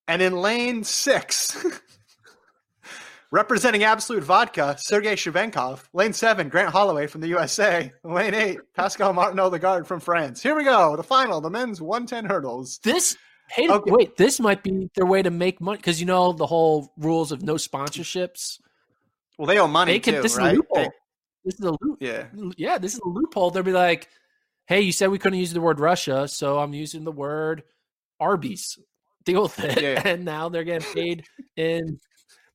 [0.07, 1.63] And in lane six,
[3.31, 5.83] representing Absolut Vodka, Sergei Shubenkov.
[5.93, 7.91] Lane seven, Grant Holloway from the USA.
[8.03, 10.41] Lane eight, Pascal Martinot Lagarde from France.
[10.41, 10.95] Here we go.
[10.95, 12.79] The final, the men's 110 hurdles.
[12.83, 13.17] This
[13.49, 13.91] hey Okay.
[13.91, 17.31] wait, this might be their way to make money because you know the whole rules
[17.31, 18.59] of no sponsorships.
[19.37, 20.15] Well, they owe money They can.
[20.15, 20.75] too, this is a loophole.
[20.75, 20.89] They-
[21.45, 21.97] this is a loop.
[22.01, 22.25] yeah.
[22.57, 23.51] Yeah, this is a loophole.
[23.51, 24.09] They'll be like,
[24.65, 27.63] "Hey, you said we couldn't use the word Russia, so I'm using the word
[28.19, 28.77] Arby's.
[29.23, 30.01] Deal with it." Yeah.
[30.05, 31.23] And now they're getting paid
[31.55, 31.99] in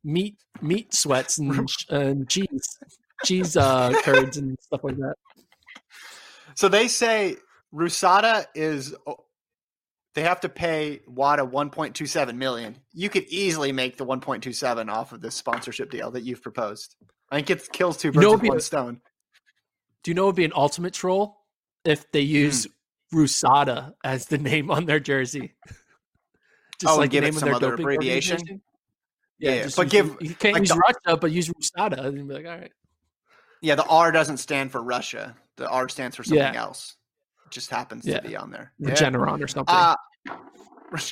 [0.05, 2.79] meat meat sweats and, and cheese
[3.25, 5.15] cheese uh, curds and stuff like that.
[6.55, 7.37] So they say
[7.75, 8.95] Rusada is.
[10.15, 12.77] They have to pay WADA 1.27 million.
[12.93, 16.97] You could easily make the 1.27 off of this sponsorship deal that you've proposed.
[17.31, 19.01] I think it kills two You birds know, with one a- stone.
[20.03, 21.39] Do you know it would be an ultimate troll
[21.87, 22.67] if they use
[23.15, 25.55] Rusada as the name on their jersey?
[26.79, 28.61] Just Oh, and like the give it name of some their other doping abbreviation?
[29.43, 32.29] Yeah, just but use- give- you can't like use the- Russia, but use Rusada, and
[32.29, 32.73] be like, all right.
[33.61, 35.37] Yeah, the R doesn't stand for Russia.
[35.57, 36.61] The R stands for something Yeah.
[36.61, 36.97] else.
[37.47, 38.21] It just happens Yeah.
[38.21, 38.73] to be on there.
[38.79, 39.75] The Generon or something.
[39.75, 39.97] Uh,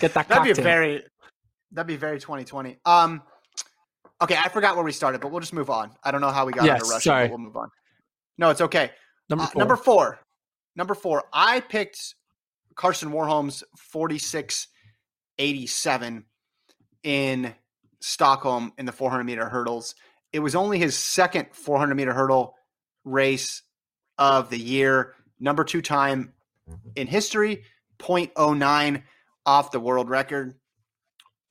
[0.00, 1.02] Get that that'd be very
[1.72, 2.78] that'd be very 2020.
[2.84, 3.22] Um
[4.20, 5.90] okay, I forgot where we started, but we'll just move on.
[6.04, 7.24] I don't know how we got Yes, into Russia, sorry.
[7.28, 7.70] but we'll move on.
[8.36, 8.90] No, it's okay.
[9.30, 10.18] number Uh, number four.
[10.76, 11.24] Number four.
[11.32, 12.14] I picked
[12.78, 16.24] Karsten Warholm's 4687
[17.02, 17.54] in
[18.00, 19.96] Stockholm in the 400 meter hurdles.
[20.32, 22.54] It was only his second 400 meter hurdle
[23.04, 23.62] race
[24.16, 25.14] of the year.
[25.40, 26.34] Number two time
[26.94, 27.64] in history,
[27.98, 29.02] 0.09
[29.44, 30.54] off the world record.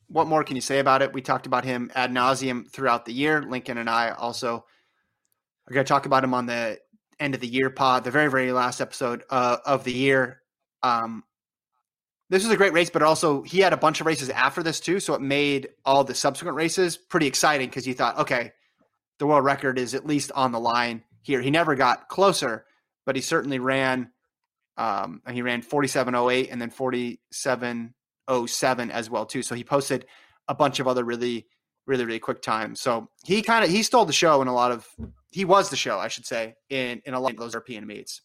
[0.08, 1.12] What more can you say about it?
[1.12, 3.42] We talked about him ad nauseum throughout the year.
[3.42, 4.64] Lincoln and I also
[5.68, 6.80] are going to talk about him on the
[7.20, 10.42] end of the year pod, the very, very last episode uh, of the year.
[10.84, 11.24] Um,
[12.30, 14.80] this was a great race, but also he had a bunch of races after this
[14.80, 15.00] too.
[15.00, 18.52] So it made all the subsequent races pretty exciting because you thought, okay,
[19.20, 21.42] the world record is at least on the line here.
[21.42, 22.66] He never got closer,
[23.06, 24.12] but he certainly ran.
[24.78, 29.42] Um, he ran 4708 and then 4707 as well too.
[29.42, 30.06] So he posted
[30.48, 31.48] a bunch of other really,
[31.88, 32.82] really, really quick times.
[32.82, 34.88] So he kind of he stole the show in a lot of
[35.32, 38.22] he was the show, I should say, in in a lot of those European meets.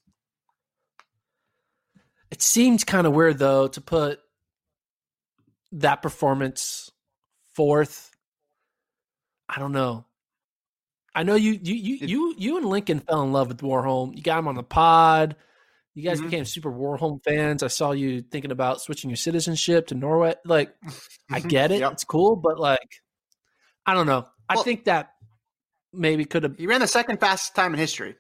[2.33, 4.19] It seems kind of weird though to put
[5.73, 6.91] that performance
[7.55, 8.11] fourth.
[9.49, 10.07] I don't know.
[11.15, 14.17] I know you you you you you and Lincoln fell in love with Warholm.
[14.17, 15.37] You got him on the pod.
[15.95, 16.25] You guys Mhm.
[16.31, 17.63] became super Warholm fans.
[17.63, 20.35] I saw you thinking about switching your citizenship to Norway.
[20.47, 20.75] Like,
[21.31, 21.81] I get it.
[21.81, 21.93] Yep.
[21.93, 23.03] It's cool, but like,
[23.85, 24.27] I don't know.
[24.49, 25.13] I Well- think that
[25.93, 26.57] maybe could have.
[26.57, 28.17] He ran the second fastest time in history.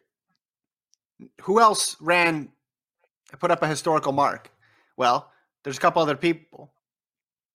[1.44, 2.52] Who else ran
[3.38, 4.51] put up a historical mark?
[4.97, 5.31] Well,
[5.64, 6.73] there's a couple other people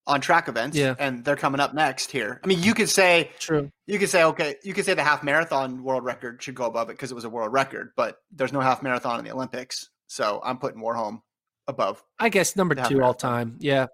[0.05, 0.95] on track events, Yeah.
[0.99, 2.39] and they're coming up next here.
[2.43, 3.69] I mean, you could say True.
[3.87, 6.89] you could say okay, you could say the half marathon world record should go above
[6.89, 9.89] it because it was a world record, but there's no half marathon in the Olympics,
[10.07, 11.21] so I'm putting Warholm
[11.67, 12.01] above.
[12.19, 13.57] I guess number two all time.
[13.59, 13.87] Yeah,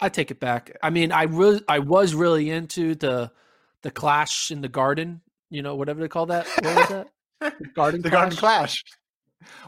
[0.00, 0.74] I take it back.
[0.82, 3.30] I mean, I really, I was really into the
[3.82, 5.20] the clash in the garden.
[5.50, 6.46] You know, whatever they call that.
[6.62, 7.08] What was that?
[7.60, 8.02] The garden.
[8.02, 8.20] The clash?
[8.20, 8.84] Garden Clash.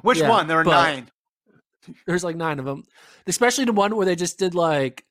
[0.03, 0.49] Which Yeah, one?
[0.49, 1.11] There are but- nine.
[2.07, 2.85] There's like nine of them,
[3.27, 5.05] especially the one where they just did like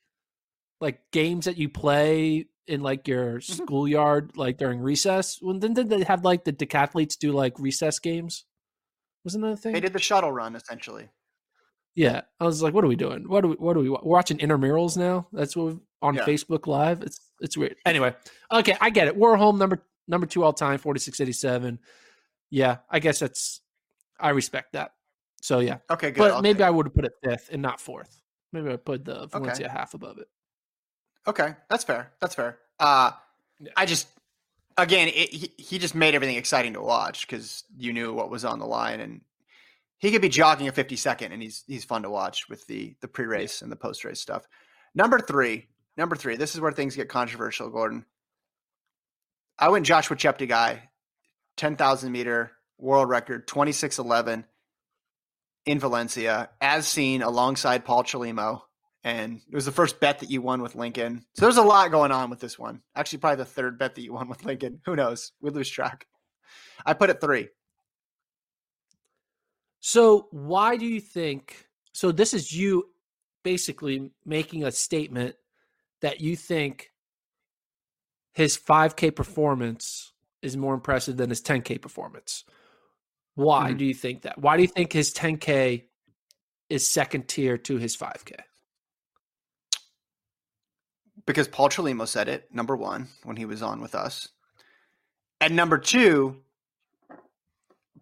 [0.82, 3.64] like games that you play in like your Mm-hmm.
[3.64, 5.38] schoolyard, like during recess.
[5.42, 8.46] When then did they have like the decathletes do like recess games?
[9.26, 9.74] Wasn't that a thing?
[9.74, 11.10] They did the shuttle run essentially.
[11.96, 13.28] Yeah, I was like, "What are we doing?
[13.28, 13.56] What do we?
[13.56, 13.90] What do we?
[13.90, 15.28] We're watching intramurals now.
[15.34, 16.26] That's what on Yeah.
[16.26, 17.02] Facebook Live.
[17.02, 17.76] It's it's weird.
[17.86, 18.16] Anyway,
[18.52, 19.18] okay, I get it.
[19.18, 21.80] Warholm number number two all time, forty six eighty seven.
[22.52, 23.60] Yeah, I guess that's
[24.20, 24.92] I respect that.
[25.42, 26.20] So yeah, Okay, good.
[26.20, 28.22] but I'll maybe I would have put it fifth and not fourth.
[28.52, 30.28] Maybe I put the Valencia half above it.
[31.28, 32.12] Okay, that's fair.
[32.20, 32.58] That's fair.
[32.80, 33.12] Uh,
[33.60, 33.72] Yeah.
[33.78, 34.08] I just,
[34.78, 38.46] again, it, he, he just made everything exciting to watch because you knew what was
[38.46, 39.22] on the line, and
[39.98, 42.96] he could be jogging a 50 second and he's he's fun to watch with the
[43.02, 44.48] the pre-race and the post-race stuff.
[44.96, 46.36] Number 3, number 3.
[46.38, 48.06] This is where things get controversial, Gordon.
[49.60, 50.80] I went Joshua Cheptegei,
[51.58, 54.46] 10,000 meter world record, 2611
[55.66, 58.62] in Valencia, as seen alongside Paul Chelimo.
[59.04, 61.26] And it was the first bet that you won with Lincoln.
[61.36, 62.82] So there's a lot going on with this one.
[62.96, 64.82] Actually, probably the third bet that you won with Lincoln.
[64.86, 65.32] Who knows?
[65.42, 66.06] We lose track.
[66.86, 67.48] I put it three.
[69.80, 71.68] So why do you think?
[71.94, 72.90] So this is you
[73.44, 75.36] basically making a statement
[76.02, 76.92] that you think
[78.34, 82.44] his 5K performance is more impressive than his 10K performance.
[83.40, 83.78] Why mm-hmm.
[83.78, 84.38] do you think that?
[84.38, 85.84] Why do you think his 10K
[86.70, 88.34] is second tier to his 5K?
[91.26, 94.28] Because Paul Chelimo said it, number one, when he was on with us.
[95.40, 96.42] And number two,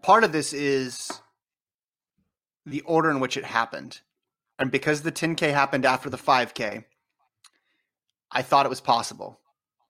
[0.01, 1.11] part of this is
[2.65, 3.99] the order in which it happened.
[4.57, 6.83] And because the 10K happened after the 5K,
[8.31, 9.39] I thought it was possible.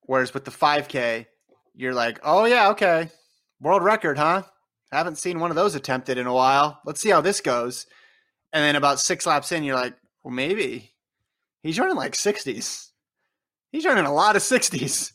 [0.02, 1.24] Whereas with the 5K,
[1.74, 3.08] you're like, oh, yeah, okay.
[3.62, 4.42] World record, huh?
[4.90, 6.80] Haven't seen one of those attempted in a while.
[6.84, 7.86] Let's see how this goes.
[8.52, 10.92] And then about six laps in, you're like, well, maybe.
[11.62, 12.90] He's running like 60s.
[13.70, 15.12] He's running a lot of 60s.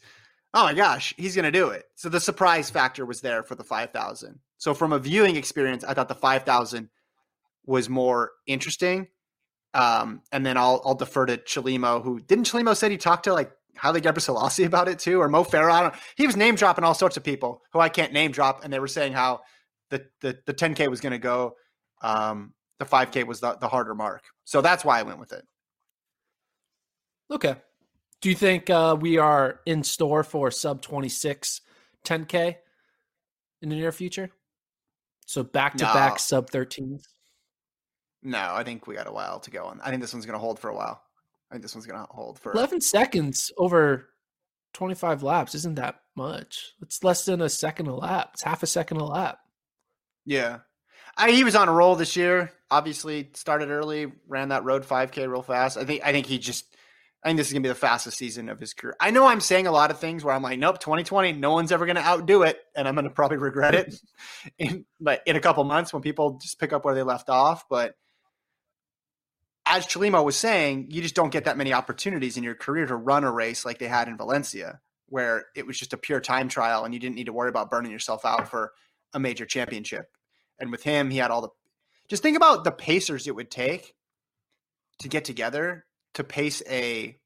[0.54, 1.86] Oh my gosh, he's going to do it.
[1.96, 4.40] So the surprise factor was there for the 5,000.
[4.60, 6.90] So from a viewing experience, I thought the 5,000
[7.66, 9.08] was more interesting.
[9.74, 13.34] Um, and then I'll I'll defer to Chelimo, who didn't Chelimo said he talked to
[13.34, 15.96] like Haile Gebrselassie about it too, or Mo Farah.
[16.16, 18.80] He was name dropping all sorts of people who I can't name drop, and they
[18.80, 19.42] were saying how
[19.94, 21.56] the the, the 10k was going to go,
[22.02, 24.24] um, the 5k was the, the harder mark.
[24.44, 25.46] So that's why I went with it.
[27.32, 27.56] Okay.
[28.22, 31.62] Do you think uh, we are in store for sub 26
[32.06, 32.56] 10k
[33.62, 34.30] in the near future?
[35.26, 37.04] So back to back sub 13s.
[38.22, 39.82] No, I think we got a while to go on.
[39.84, 41.02] I think this one's going to hold for a while.
[41.50, 44.10] I think this one's going to hold for 11 seconds over
[44.74, 45.56] 25 laps.
[45.56, 46.74] Isn't that much?
[46.82, 48.32] It's less than a second a lap.
[48.34, 49.40] It's half a second a lap.
[50.26, 50.60] Yeah.
[51.16, 52.52] I, he was on a roll this year.
[52.72, 55.78] Obviously, started early, ran that road 5K real fast.
[55.78, 56.66] I think I think he just
[57.24, 58.96] I think this is gonna be the fastest season of his career.
[59.00, 61.72] I know I'm saying a lot of things where I'm like, nope, 2020, no one's
[61.72, 63.96] ever gonna outdo it, and I'm gonna probably regret it
[64.58, 67.66] in but in a couple months when people just pick up where they left off.
[67.70, 67.96] But
[69.66, 72.96] as Chelimo was saying, you just don't get that many opportunities in your career to
[72.96, 76.50] run a race like they had in Valencia, where it was just a pure time
[76.50, 78.74] trial and you didn't need to worry about burning yourself out for
[79.14, 80.06] a major championship.
[80.60, 81.50] And with him, he had all the
[82.10, 83.96] just think about the pacers it would take
[85.00, 87.18] to get together to pace a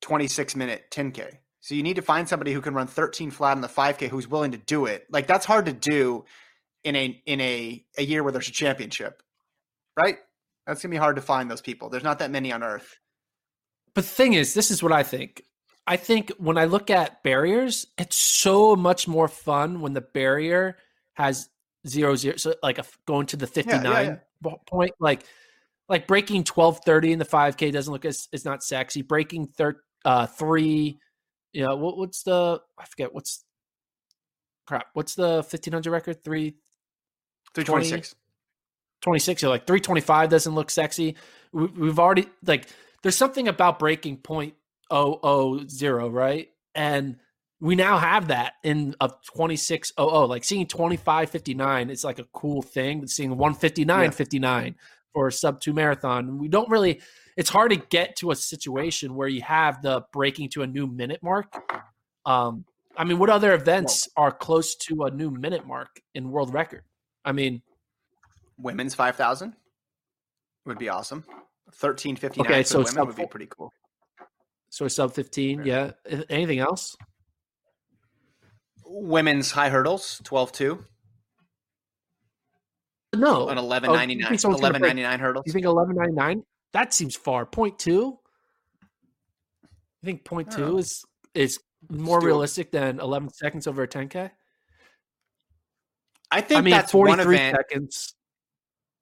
[0.00, 1.38] 26 minute 10K.
[1.60, 4.28] So you need to find somebody who can run 13 flat in the 5K who's
[4.28, 5.06] willing to do it.
[5.10, 6.24] Like that's hard to do
[6.84, 9.22] in a in a a year where there's a championship.
[9.96, 10.18] Right?
[10.66, 11.88] That's gonna be hard to find those people.
[11.88, 12.98] There's not that many on Earth.
[13.94, 15.42] But the thing is, this is what I think.
[15.86, 20.76] I think when I look at barriers, it's so much more fun when the barrier
[21.14, 21.48] has
[21.86, 22.36] zero zero.
[22.36, 24.52] So like a, going to the fifty nine yeah, yeah, yeah.
[24.68, 25.24] point, like
[25.88, 29.02] like breaking twelve thirty in the five k doesn't look as is not sexy.
[29.02, 30.98] Breaking thir- uh, three,
[31.52, 33.44] you know what, what's the I forget what's
[34.66, 34.86] crap.
[34.92, 36.22] What's the fifteen hundred record?
[36.22, 36.54] Three.
[37.54, 38.14] Three twenty six.
[39.02, 41.16] 26 you're like 325 doesn't look sexy
[41.52, 42.68] we, we've already like
[43.02, 44.54] there's something about breaking point
[44.92, 46.48] oh oh zero right?
[46.74, 47.16] And
[47.62, 53.00] we now have that in a 2600 like seeing 2559 is like a cool thing
[53.00, 54.70] but seeing 159.59 yeah.
[55.12, 57.00] for a sub 2 marathon we don't really
[57.36, 60.86] it's hard to get to a situation where you have the breaking to a new
[60.86, 61.46] minute mark.
[62.26, 62.64] Um
[62.96, 66.82] i mean what other events are close to a new minute mark in world record?
[67.24, 67.62] I mean
[68.58, 69.54] women's 5000
[70.66, 71.24] would be awesome.
[71.66, 73.72] 1359 okay, so women would be pretty cool
[74.72, 75.90] so sub 15 yeah.
[76.30, 76.96] Anything else?
[78.86, 80.82] Women's high hurdles 12-2
[83.14, 83.48] no.
[83.50, 85.44] An 1199 oh, 1199 hurdles.
[85.46, 86.42] You think 1199
[86.72, 87.44] that seems far.
[87.44, 88.18] Point two?
[90.02, 91.04] I think point two is
[91.34, 91.60] is
[91.90, 94.30] more realistic than 11 seconds over a 10k
[96.30, 98.14] I think I mean, that's 43 seconds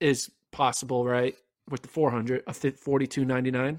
[0.00, 1.36] is possible, right?
[1.68, 3.78] With the 400, a 42.99.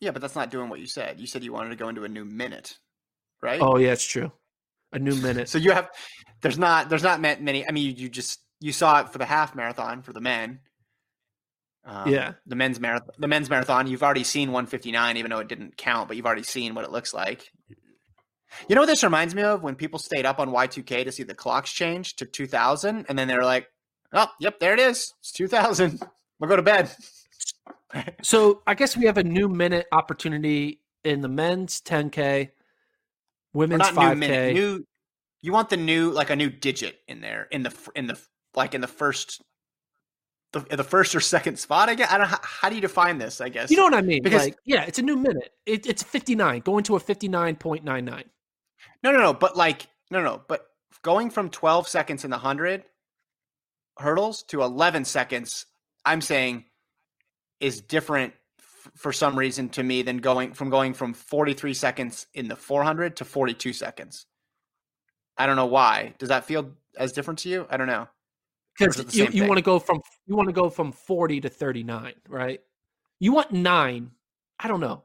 [0.00, 1.18] Yeah, but that's not doing what you said.
[1.18, 2.78] You said you wanted to go into a new minute,
[3.42, 3.60] right?
[3.60, 4.32] Oh, yeah, it's true.
[4.92, 5.48] A new minute.
[5.48, 5.90] so you have
[6.40, 7.66] there's not there's not many.
[7.66, 10.60] I mean, you, you just you saw it for the half marathon for the men.
[11.84, 13.14] Um, yeah, the men's marathon.
[13.18, 13.86] The men's marathon.
[13.86, 16.90] You've already seen 159, even though it didn't count, but you've already seen what it
[16.90, 17.50] looks like.
[18.68, 19.62] You know what this reminds me of?
[19.62, 23.28] When people stayed up on Y2K to see the clocks change to 2000, and then
[23.28, 23.68] they're like,
[24.12, 25.12] Oh, yep, there it is.
[25.20, 26.00] It's 2000.
[26.38, 26.90] We'll go to bed.
[28.22, 32.50] So I guess we have a new minute opportunity in the men's 10K,
[33.52, 34.10] women's not 5K.
[34.10, 34.84] New, minute, new,
[35.40, 38.18] you want the new, like a new digit in there in the, in the,
[38.54, 39.42] like in the first,
[40.52, 41.88] the, the first or second spot.
[41.88, 42.10] I guess.
[42.10, 43.40] I don't how, how do you define this?
[43.40, 43.70] I guess.
[43.70, 44.22] You know what I mean?
[44.22, 45.52] Because, like, yeah, it's a new minute.
[45.66, 48.24] It, it's 59, going to a 59.99.
[49.02, 49.34] No, no, no.
[49.34, 50.42] But like, no, no.
[50.48, 50.66] But
[51.02, 52.84] going from 12 seconds in the 100
[53.98, 55.66] hurdles to 11 seconds,
[56.04, 56.64] I'm saying
[57.60, 62.26] is different f- for some reason to me than going from going from 43 seconds
[62.34, 64.26] in the 400 to 42 seconds.
[65.36, 66.14] I don't know why.
[66.18, 67.66] Does that feel as different to you?
[67.70, 68.08] I don't know.
[68.78, 72.12] Because you, you want to go from you want to go from 40 to 39,
[72.28, 72.60] right?
[73.18, 74.12] You want nine.
[74.60, 75.02] I don't know.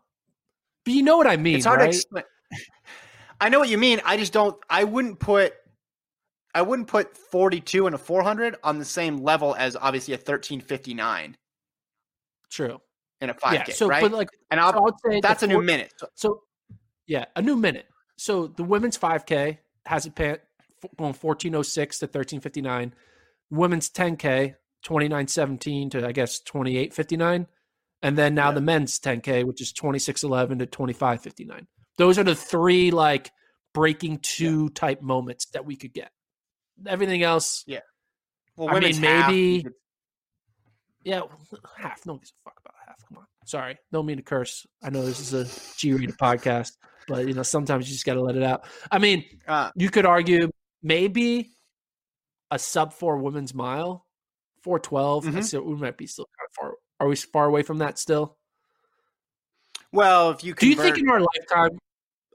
[0.85, 1.91] But you know what I mean, it's hard right?
[1.91, 2.23] to explain.
[3.41, 3.99] I know what you mean.
[4.05, 5.53] I just don't I wouldn't put
[6.53, 11.35] I wouldn't put 42 and a 400 on the same level as obviously a 1359.
[12.53, 12.79] True.
[13.19, 14.01] In a 5K, yeah, so, right?
[14.01, 15.93] But like, and I'll, so say that's a new four, minute.
[15.97, 16.41] So, so,
[17.07, 17.87] yeah, a new minute.
[18.17, 20.37] So the women's 5K has it going
[20.97, 22.93] 1406 to 1359.
[23.49, 27.47] Women's 10K 2917 to I guess 2859.
[28.01, 28.55] And then now yeah.
[28.55, 31.67] the men's 10K, which is 2611 to 2559.
[31.97, 33.31] Those are the three like
[33.73, 34.69] breaking two yeah.
[34.75, 36.11] type moments that we could get.
[36.85, 37.79] Everything else, yeah.
[38.55, 39.71] Well, I mean, maybe, half.
[41.03, 41.21] Yeah,
[41.77, 42.05] half.
[42.05, 43.07] No one gives a fuck about half.
[43.07, 44.65] Come on, sorry, don't mean to curse.
[44.83, 46.71] I know this is a G-rated podcast,
[47.07, 48.65] but you know sometimes you just got to let it out.
[48.91, 50.49] I mean, uh, you could argue
[50.81, 51.51] maybe
[52.51, 54.05] a sub four women's mile,
[54.61, 55.25] four twelve.
[55.25, 55.41] Mm-hmm.
[55.41, 56.73] Said we might be still kind of far.
[56.99, 58.37] Are we far away from that still?
[59.91, 61.77] Well, if you could do you think in our lifetime?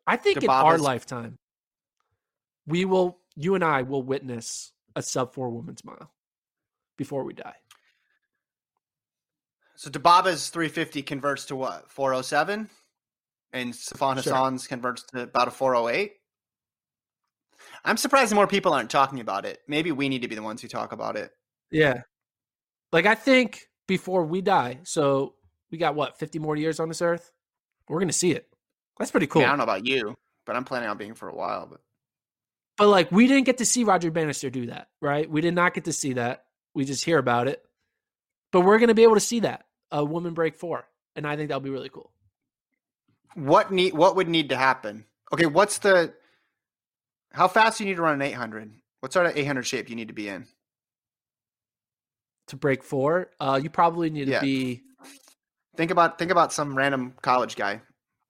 [0.06, 1.36] I think in our lifetime,
[2.66, 6.12] we will you and I will witness a sub four women's mile
[6.96, 7.54] before we die.
[9.79, 11.89] So Dibaba's 350 converts to what?
[11.89, 12.68] 407?
[13.53, 14.68] And Sifan Hassan's sure.
[14.68, 16.14] converts to about a 408?
[17.85, 19.61] I'm surprised more people aren't talking about it.
[19.68, 21.31] Maybe we need to be the ones who talk about it.
[21.70, 22.03] Yeah.
[22.91, 25.35] Like I think before we die, so
[25.70, 27.31] we got what, 50 more years on this earth?
[27.89, 28.49] We're going to see it.
[28.99, 29.43] That's pretty cool.
[29.43, 31.81] I, I don't know about you, but I'm planning on being for a while, but
[32.79, 35.31] but like we didn't get to see Roger Bannister do that, right?
[35.31, 36.47] We did not get to see that.
[36.74, 37.62] We just hear about it.
[38.51, 40.86] But we're going to be able to see that a woman break four,
[41.16, 42.12] and I think that'll be really cool.
[43.34, 43.95] What need?
[43.95, 45.05] What would need to happen?
[45.32, 46.12] Okay, what's the?
[47.32, 48.72] How fast do you need to run an 800?
[49.01, 50.47] What sort of 800 shape do you need to be in?
[52.49, 54.41] To break four, uh, you probably need yeah.
[54.41, 54.82] to be.
[55.76, 57.82] Think about think about some random college guy.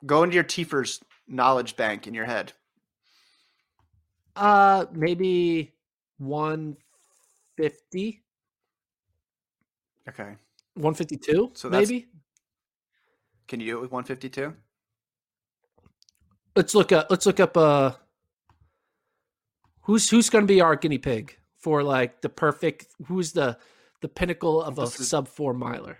[0.04, 2.52] Go into your Tiefer's knowledge bank in your head.
[4.36, 5.72] Uh, maybe
[6.18, 8.22] 150.
[10.08, 10.36] Okay.
[10.78, 12.06] 152, so maybe.
[13.46, 14.54] Can you do it with 152?
[16.54, 17.06] Let's look up.
[17.10, 17.56] Let's look up.
[17.56, 17.92] Uh,
[19.82, 22.86] who's who's going to be our guinea pig for like the perfect?
[23.06, 23.58] Who's the
[24.00, 25.98] the pinnacle of a is, sub four miler?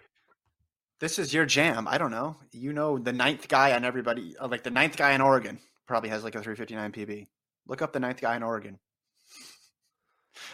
[1.01, 1.87] This is your jam.
[1.87, 2.37] I don't know.
[2.51, 6.11] You know the ninth guy on everybody, uh, like the ninth guy in Oregon, probably
[6.11, 7.27] has like a 359 PB.
[7.67, 8.79] Look up the ninth guy in Oregon.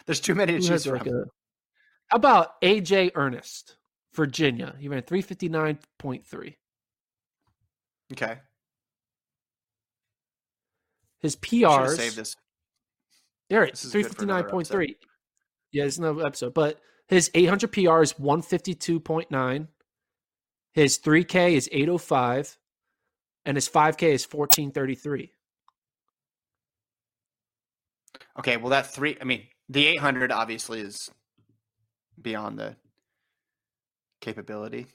[0.07, 0.99] There's too many to Who choose from.
[0.99, 1.25] Like a,
[2.09, 3.77] how about AJ Ernst,
[4.15, 4.75] Virginia?
[4.79, 6.55] He ran 359.3.
[8.13, 8.39] Okay.
[11.21, 11.97] His PRs.
[11.97, 12.37] Save this.
[13.49, 13.93] There it is.
[13.93, 14.95] 359.3.
[15.73, 16.55] Yeah, it's no episode.
[16.55, 19.69] But his 800 PR is 152.9.
[20.73, 22.59] His 3K is 805.
[23.47, 25.31] And his 5K is 1433.
[28.39, 29.17] Okay, well that three.
[29.21, 31.11] I mean, the 800 obviously is
[32.21, 32.77] beyond the
[34.25, 34.87] capability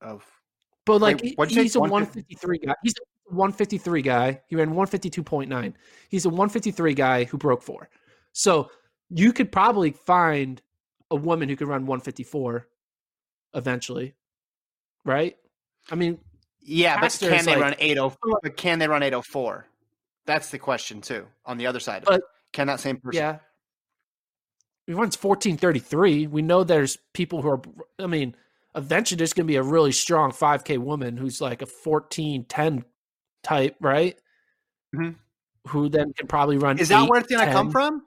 [0.00, 0.24] of.
[0.86, 2.74] But like, Wait, he's a 153 guy.
[2.82, 2.94] He's
[3.30, 4.40] a 153 guy.
[4.46, 5.74] He ran 152.9.
[6.08, 7.88] He's a 153 guy who broke four.
[8.32, 8.70] So
[9.08, 10.62] you could probably find
[11.10, 12.66] a woman who could run 154
[13.54, 14.14] eventually,
[15.04, 15.36] right?
[15.90, 16.18] I mean,
[16.60, 18.40] yeah, but can they like, run 804?
[18.42, 19.66] But can they run 804?
[20.26, 21.26] That's the question too.
[21.46, 23.20] On the other side, but can that same person?
[23.20, 23.38] Yeah.
[24.86, 26.26] He runs 1433.
[26.26, 27.60] We know there's people who are,
[27.98, 28.34] I mean,
[28.74, 32.84] eventually there's going to be a really strong 5K woman who's like a 1410
[33.42, 34.18] type, right?
[34.94, 35.12] Mm-hmm.
[35.68, 36.78] Who then can probably run.
[36.78, 38.02] Is that where it's going to come from?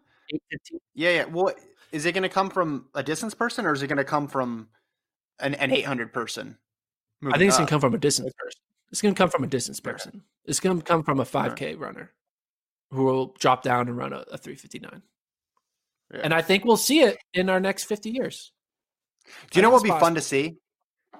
[0.95, 1.25] Yeah, yeah.
[1.25, 1.53] Well,
[1.91, 4.27] is it going to come from a distance person or is it going to come
[4.27, 4.69] from
[5.39, 6.57] an, an 800 person?
[7.25, 8.59] I think it's going to come from a distance person.
[8.91, 10.23] It's going to come from a distance person.
[10.45, 12.11] It's going to come from a 5K runner
[12.91, 15.01] who will drop down and run a, a 359.
[16.13, 16.21] Yeah.
[16.23, 18.51] And I think we'll see it in our next 50 years.
[19.51, 20.07] Do you know what would be possible.
[20.07, 20.57] fun to see?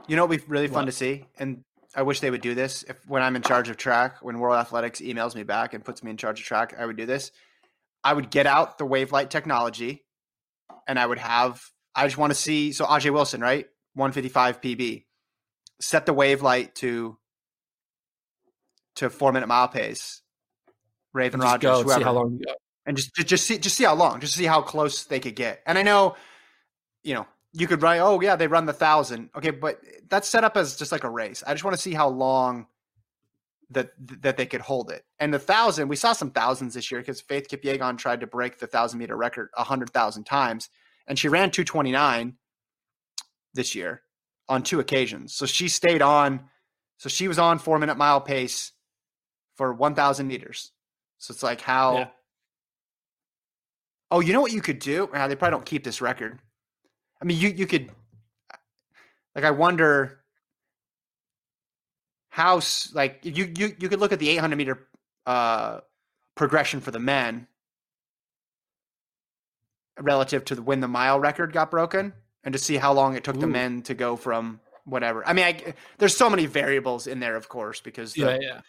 [0.07, 0.85] You know what would be really fun what?
[0.85, 1.25] to see?
[1.37, 1.63] And
[1.95, 2.83] I wish they would do this.
[2.83, 6.03] If when I'm in charge of track, when World Athletics emails me back and puts
[6.03, 7.31] me in charge of track, I would do this.
[8.03, 10.03] I would get out the wavelight technology
[10.87, 11.61] and I would have
[11.95, 13.67] I just want to see so Ajeé Wilson, right?
[13.93, 15.05] 155 PB.
[15.79, 17.17] Set the wavelight to
[18.95, 20.21] to four minute mile pace.
[21.15, 21.99] Raevyn Rogers, go, whoever.
[21.99, 22.39] See how long.
[22.85, 25.35] And just, just just see just see how long, just see how close they could
[25.35, 25.61] get.
[25.65, 26.15] And I know,
[27.03, 29.29] you know, you could write, oh yeah, they run the thousand.
[29.35, 29.79] Okay, but
[30.09, 31.43] that's set up as just like a race.
[31.45, 32.67] I just want to see how long
[33.69, 33.91] that
[34.21, 35.05] that they could hold it.
[35.19, 38.59] And the thousand, we saw some thousands this year because Faith Kipyegon tried to break
[38.59, 40.69] the thousand meter record a hundred thousand times,
[41.07, 42.37] and she ran two twenty nine
[43.53, 44.01] this year
[44.49, 45.33] on two occasions.
[45.33, 46.49] So she stayed on.
[46.97, 48.71] So she was on four minute mile pace
[49.55, 50.71] for one thousand meters.
[51.19, 51.97] So it's like how.
[51.97, 52.07] Yeah.
[54.09, 55.09] Oh, you know what you could do?
[55.11, 56.39] Well, they probably don't keep this record.
[57.23, 57.89] I mean, you you could
[59.33, 60.19] like I wonder
[62.27, 62.59] how
[62.93, 64.87] like you you you could look at the 800 meter
[65.25, 65.79] uh,
[66.35, 67.47] progression for the men
[70.01, 72.11] relative to the, when the mile record got broken
[72.43, 73.41] and to see how long it took Ooh.
[73.41, 75.25] the men to go from whatever.
[75.25, 78.61] I mean, I, there's so many variables in there, of course, because the, yeah, yeah.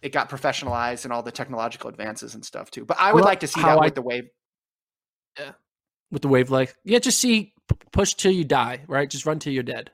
[0.00, 2.84] it got professionalized and all the technological advances and stuff too.
[2.84, 4.28] But I would well, like to see that I, with the wave.
[5.36, 5.52] Yeah
[6.10, 7.52] with the wave like yeah just see
[7.92, 9.10] push till you die right?
[9.10, 9.90] Just run till you're dead.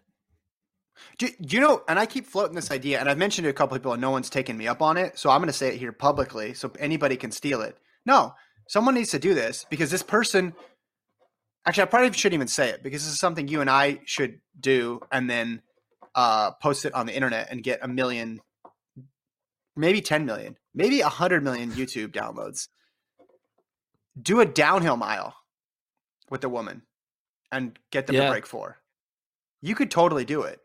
[1.18, 3.54] Do, do, you know and i keep floating this idea and i've mentioned it to
[3.54, 5.52] a couple people and no one's taken me up on it so i'm going to
[5.52, 7.76] say it here publicly so anybody can steal it.
[8.06, 8.34] No
[8.68, 10.54] someone needs to do this because this person
[11.66, 14.40] actually i probably shouldn't even say it because this is something you and i should
[14.58, 15.62] do and then
[16.14, 18.40] uh, post it on the internet and get a million
[19.76, 22.68] maybe 10 million maybe 100 million youtube downloads.
[24.20, 25.34] Do a downhill mile
[26.30, 26.82] with a woman
[27.52, 28.24] and get them yeah.
[28.24, 28.78] to break four.
[29.62, 30.60] You could totally do it.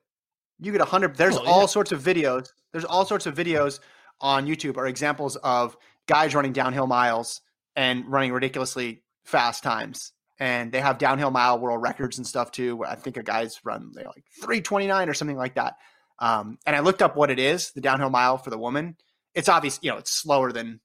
[0.59, 2.51] You could 100 there's oh, all sorts of videos.
[2.71, 3.79] There's all sorts of videos
[4.21, 7.41] on YouTube are examples of guys running downhill miles
[7.75, 10.11] and running ridiculously fast times.
[10.39, 12.75] And they have downhill mile world records and stuff too.
[12.75, 15.75] Where I think a guy's run like 329 or something like that.
[16.19, 18.97] Um, and I looked up what it is, the downhill mile for the woman.
[19.33, 20.81] It's obvious, you know, it's slower than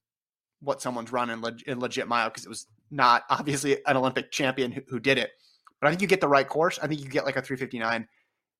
[0.61, 4.31] what someone's run in, leg- in legit mile because it was not obviously an Olympic
[4.31, 5.31] champion who, who, did it.
[5.79, 6.79] But I think you get the right course.
[6.81, 8.07] I think you get like a 359.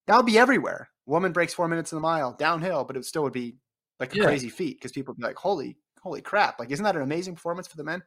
[0.08, 0.90] That would be everywhere.
[1.06, 3.56] Woman breaks four minutes in the mile downhill, but it still would be
[4.00, 4.26] like a yeah.
[4.26, 6.60] crazy feat because people would be like, holy, holy crap.
[6.60, 8.04] Like, isn't that an amazing performance for the men?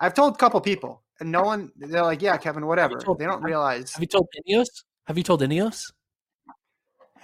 [0.00, 2.98] I've told a couple people and no one, they're like, yeah, Kevin, whatever.
[2.98, 3.92] Told, they don't realize.
[3.92, 4.66] Have you told Ineos?
[5.06, 5.82] Have you told Ineos?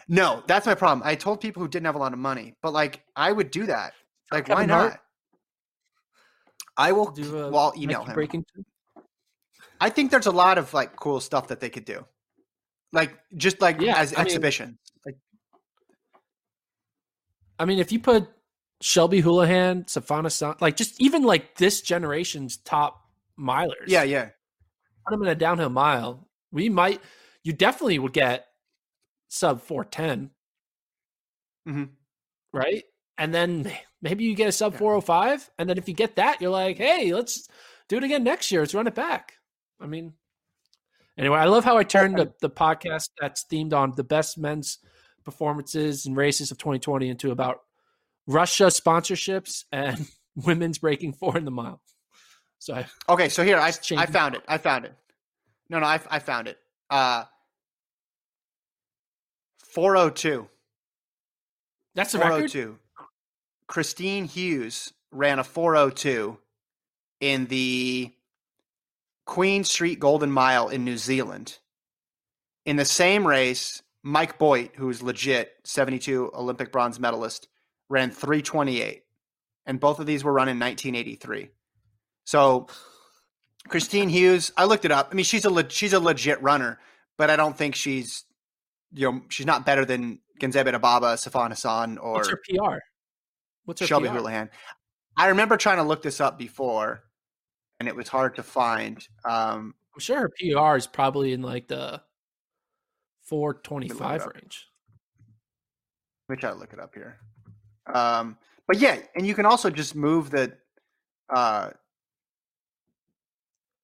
[0.09, 1.07] No, that's my problem.
[1.07, 3.67] I told people who didn't have a lot of money, but like I would do
[3.67, 3.93] that.
[4.33, 4.91] Like, Kevin why not?
[4.91, 5.01] Hart?
[6.77, 7.11] I will.
[7.11, 8.14] Do a, well, I'll email him.
[8.14, 8.45] Breaking.
[9.81, 12.05] I think there's a lot of like cool stuff that they could do,
[12.93, 14.79] like just like yeah, as I exhibition.
[15.07, 15.16] like,
[17.59, 18.29] I mean, if you put
[18.83, 23.03] Shelby Houlihan, Hassan, like just even like this generation's top
[23.39, 23.87] milers.
[23.87, 24.31] Yeah, yeah.
[25.07, 26.29] Put them in a downhill mile.
[26.53, 27.01] We might.
[27.43, 28.47] You definitely would get
[29.29, 30.31] sub four ten.
[31.68, 31.85] mm-hmm.
[32.53, 32.85] Right,
[33.16, 33.71] and then
[34.03, 37.13] maybe you get a sub 405 and then if you get that you're like hey
[37.13, 37.49] let's
[37.89, 38.61] do it again next year.
[38.61, 39.35] Let's run it back.
[39.81, 40.15] I mean
[41.19, 44.79] anyway i love how i turned the, the podcast that's themed on the best men's
[45.25, 47.61] performances and races of 2020 into about
[48.27, 51.83] russia sponsorships and women's breaking four in the mile.
[52.59, 54.43] So I, okay so here i, I found it.
[54.47, 54.95] i found it.
[55.69, 56.59] No no i, I found it.
[56.89, 57.25] Uh
[59.59, 60.47] 402
[61.95, 62.79] that's a 402 record?
[63.71, 66.37] Christine Hughes ran a 402
[67.21, 68.12] in the
[69.27, 71.57] Queen Street Golden Mile in New Zealand.
[72.66, 77.47] In the same race, Mike Boit, who's legit 72 Olympic bronze medalist,
[77.89, 79.05] ran 328.
[79.66, 81.51] And both of these were run in 1983.
[82.25, 82.66] So
[83.68, 85.11] Christine Hughes, I looked it up.
[85.12, 86.81] I mean, she's a le- she's a legit runner,
[87.16, 88.25] but I don't think she's
[88.93, 92.79] you know she's not better than Genzebe Dibaba, Sifan Hassan, or What's her PR?
[93.71, 94.14] What's Shelby PR?
[94.14, 94.51] Houlihan?
[95.16, 97.05] I remember trying to look this up before,
[97.79, 98.99] and it was hard to find.
[99.25, 102.03] Um, I'm sure her PR is probably in like the
[103.23, 104.66] 425 range.
[106.29, 107.18] Let me try to look it up here.
[107.95, 110.53] Um, but yeah, and you can also just move the,
[111.29, 111.71] uh,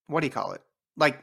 [0.09, 0.62] what do you call it?
[0.97, 1.22] Like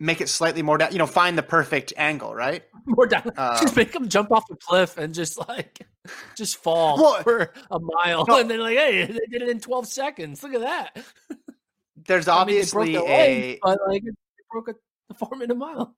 [0.00, 0.92] make it slightly more down.
[0.92, 2.62] You know, find the perfect angle, right?
[2.86, 3.30] More down.
[3.36, 5.86] Um, just make them jump off a cliff and just like
[6.34, 9.60] just fall well, for a mile, no, and then like, hey, they did it in
[9.60, 10.42] twelve seconds.
[10.42, 11.04] Look at that.
[12.06, 14.10] there's I mean, obviously broke their a but like they
[14.50, 15.94] broke a, four minute mile.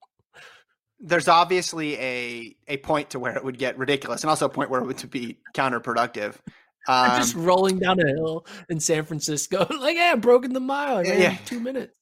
[0.98, 4.68] there's obviously a a point to where it would get ridiculous, and also a point
[4.68, 6.34] where it would be counterproductive.
[6.88, 10.96] Um, just rolling down a hill in San Francisco, like, hey, I've broken the mile.
[10.96, 11.30] I Yeah, yeah.
[11.32, 11.94] in two minutes.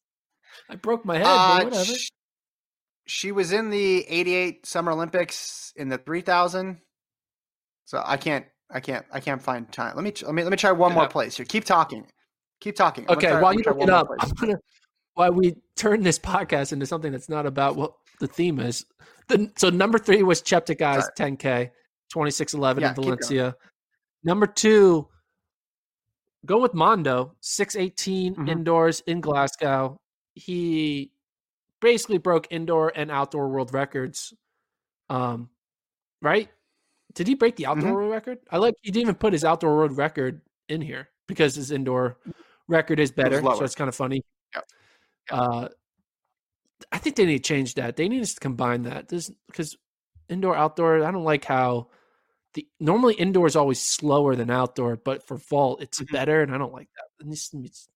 [0.69, 1.85] I broke my head, uh, but whatever.
[1.95, 2.11] sh-
[3.07, 6.79] she was in the '88 Summer Olympics in the 3000.
[7.87, 9.95] So I can't, I can't, I can't find time.
[9.97, 11.47] Let me, let me, let me try one more place here.
[11.47, 12.07] Keep talking.
[12.61, 13.07] Keep talking.
[13.09, 14.59] I'm Okay, try- while you look it up, I'm gonna
[15.15, 18.85] while we turn this podcast into something that's not about what the theme is.
[19.29, 21.33] The, so number three was Cheptegei's Sorry.
[21.33, 21.71] 10K,
[22.13, 22.95] 2611 Yeah, in.
[22.95, 23.55] Valencia.
[24.25, 25.09] Number two,
[26.47, 28.49] go with Mondo, 618 Mhm.
[28.51, 29.99] indoors in Glasgow.
[30.39, 31.11] He
[31.81, 34.33] basically broke indoor and outdoor world records.
[35.11, 35.51] Um,
[36.23, 36.49] right?
[37.15, 37.95] Did he break the outdoor Mhm.
[37.95, 38.39] world record?
[38.51, 42.19] I like he didn't even put his outdoor world record in here because his indoor
[42.69, 43.41] record is better.
[43.41, 44.23] So it's kind of funny.
[44.55, 44.69] Yep.
[45.31, 45.69] Uh,
[46.93, 47.97] I think they need to change that.
[47.97, 49.09] They need to combine that.
[49.09, 49.77] This because
[50.29, 51.03] indoor outdoor.
[51.03, 51.89] I don't like how
[52.59, 56.13] the normally indoor is always slower than outdoor, but for vault it's Mhm.
[56.13, 57.05] better, and I don't like that.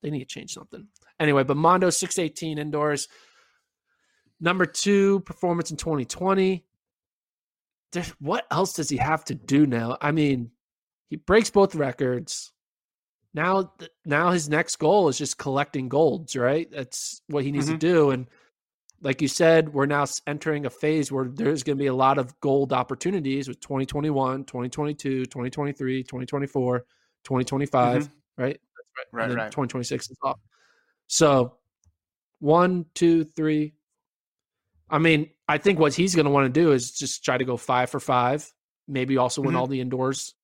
[0.02, 0.86] They need to change something.
[1.18, 3.08] Anyway, but Mondo six eighteen indoors.
[4.40, 6.64] Number two performance in 2020.
[8.18, 9.98] What else does he have to do now?
[10.00, 10.52] I mean,
[11.08, 12.52] he breaks both records.
[13.34, 16.70] Now, now his next goal is just collecting golds, right?
[16.70, 17.72] That's what he needs Mhm.
[17.72, 18.10] to do.
[18.10, 18.28] And
[19.03, 22.18] like you said, we're now entering a phase where there's going to be a lot
[22.18, 26.78] of gold opportunities with 2021, 2022, 2023, 2024,
[27.24, 27.98] 2025, right?
[27.98, 28.59] That's right.
[29.12, 29.50] Right, then right.
[29.50, 30.38] 2026 is off.
[31.09, 31.57] So
[32.38, 33.74] one, two, three.
[34.88, 37.44] I mean, I think what he's going to want to do is just try to
[37.44, 38.50] go five for five,
[38.86, 39.59] maybe also win Mhm.
[39.59, 40.34] all the indoors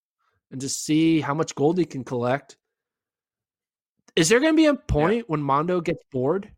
[0.50, 2.56] and just see how much gold he can collect.
[4.16, 6.50] Is there going to be a point when Mondo gets bored?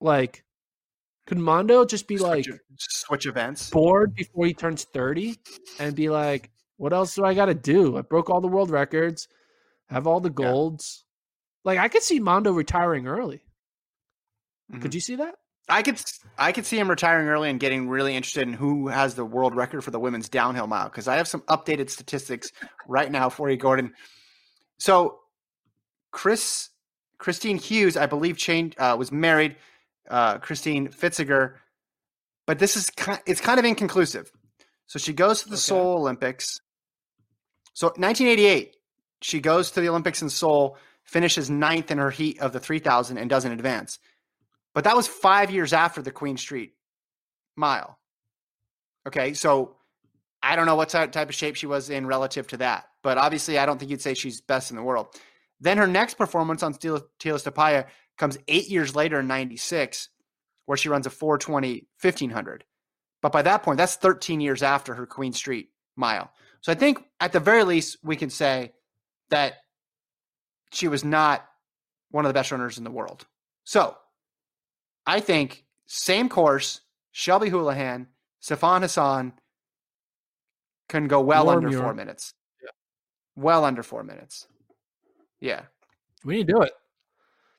[0.00, 0.44] Like,
[1.26, 3.70] could Mondo just be like switch, switch events.
[3.70, 5.36] bored before he turns 30
[5.78, 7.96] and be like, what else do I got to do?
[7.96, 9.28] I broke all the world records,
[9.88, 11.04] have all the golds.
[11.64, 13.42] Like, I could see Mondo retiring early.
[14.72, 14.82] Mhm.
[14.82, 15.36] Could you see that?
[15.68, 15.98] I could
[16.36, 19.56] I could see him retiring early and getting really interested in who has the world
[19.56, 22.52] record for the women's downhill mile because I have some updated statistics
[22.86, 23.94] right now for you, Gordon.
[24.78, 25.20] So,
[26.10, 26.68] Chris
[27.18, 29.56] Christine Hughes, I believe, changed uh, was married.
[30.08, 31.54] Uh, Christine Pfitzinger,
[32.46, 34.30] but this is ki- it's kind of inconclusive.
[34.86, 35.60] So she goes to the Okay.
[35.60, 36.60] Seoul Olympics.
[37.72, 38.76] So 1988,
[39.22, 43.16] she goes to the Olympics in Seoul, finishes ninth in her heat of the 3000,
[43.16, 43.98] and doesn't advance.
[44.74, 46.74] But that was five years after the Queen Street
[47.56, 47.98] mile.
[49.06, 49.76] Okay, so
[50.42, 53.58] I don't know what type of shape she was in relative to that, but obviously
[53.58, 55.06] I don't think you'd say she's best in the world.
[55.60, 57.86] Then her next performance on Tila Tapaya
[58.16, 60.08] comes eight years later in 96,
[60.66, 62.64] where she runs a 420 1500.
[63.20, 66.30] But by that point, that's 13 years after her Queen Street mile.
[66.60, 68.72] So I think at the very least, we can say
[69.30, 69.54] that
[70.72, 71.46] she was not
[72.10, 73.26] one of the best runners in the world.
[73.64, 73.96] So
[75.06, 76.80] I think same course,
[77.12, 78.08] Shelby Houlihan,
[78.42, 79.32] Sifan Hassan
[80.88, 82.34] can go well under four minutes.
[83.36, 84.46] Well under four minutes.
[85.40, 85.62] Yeah.
[86.24, 86.72] We need to do it.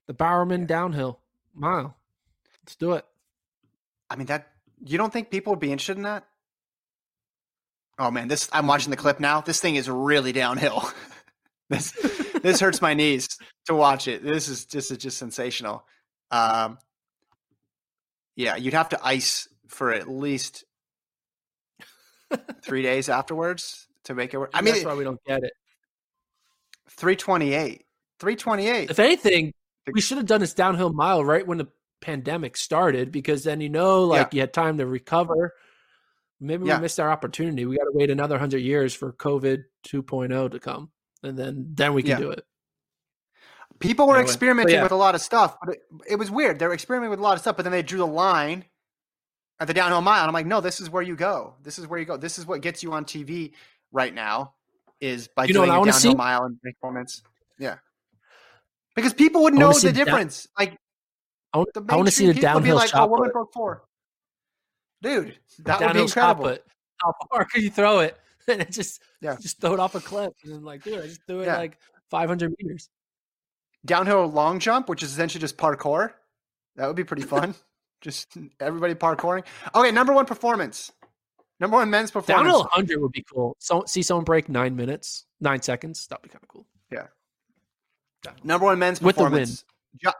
[0.07, 1.19] The Bowerman downhill
[1.53, 1.95] mile.
[2.63, 3.05] Let's do it.
[4.09, 4.49] I mean that
[4.83, 6.25] you don't think people would be interested in that?
[7.97, 9.41] Oh man, this I'm watching the clip now.
[9.41, 10.89] This thing is really downhill.
[11.69, 11.91] this
[12.41, 13.29] this hurts my knees
[13.65, 14.23] to watch it.
[14.23, 15.85] This is just is just sensational.
[16.31, 16.77] Um
[18.35, 20.65] yeah, you'd have to ice for at least
[22.61, 24.51] three days afterwards to make it work.
[24.53, 25.53] I mean, that's why we don't get it.
[26.89, 27.83] 328.
[28.19, 28.89] 328.
[28.89, 29.53] If anything,
[29.93, 31.67] we should have done this downhill mile right when the
[32.01, 35.53] pandemic started because then you know, like you had time to recover.
[36.39, 36.77] Maybe Yeah.
[36.77, 37.65] we missed our opportunity.
[37.65, 40.91] We got to wait another hundred years for COVID 2.0 to come,
[41.23, 42.19] and then then we can Yeah.
[42.19, 42.45] do it.
[43.79, 44.83] People were Anyway, experimenting yeah.
[44.83, 45.81] with a lot of stuff, but it,
[46.11, 46.59] it was weird.
[46.59, 48.65] They were experimenting with a lot of stuff, but then they drew the line
[49.59, 50.21] at the downhill mile.
[50.21, 51.55] And I'm like, no, this is where you go.
[51.61, 52.15] This is where you go.
[52.15, 53.53] This is what gets you on TV
[53.91, 54.53] right now
[55.01, 57.21] is by You know doing a downhill mile and performance.
[57.59, 57.77] Yeah.
[58.95, 60.47] Because people would know the down- difference.
[60.57, 60.77] like
[61.53, 63.11] I want, the I want to see the people would be downhill like, shot oh,
[63.11, 63.83] woman broke four.
[65.01, 66.57] Dude, that would be shot incredible.
[67.01, 68.17] How far could you throw it?
[68.47, 69.37] And it just Yeah.
[69.41, 70.31] just throw it off a cliff.
[70.43, 71.57] And then like, dude, I just threw it Yeah.
[71.57, 71.79] like
[72.11, 72.89] 500 meters.
[73.85, 76.11] Downhill long jump, which is essentially just parkour.
[76.75, 77.55] That would be pretty fun.
[78.01, 79.45] just everybody parkouring.
[79.73, 80.91] Okay, number one performance.
[81.59, 82.43] Number one men's performance.
[82.45, 83.55] Downhill 100 would be cool.
[83.59, 86.05] So see someone break nine minutes, nine seconds.
[86.07, 86.67] That'd be kind of cool.
[88.43, 89.65] Number one men's With performance.
[90.01, 90.11] Jo-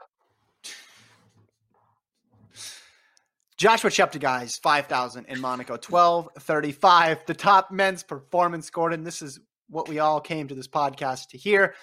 [3.56, 7.24] Joshua Cheptegei's, 5,000 in Monaco, 1235.
[7.26, 9.02] The top men's performance, Gordon.
[9.02, 11.74] This is what we all came to this podcast to hear.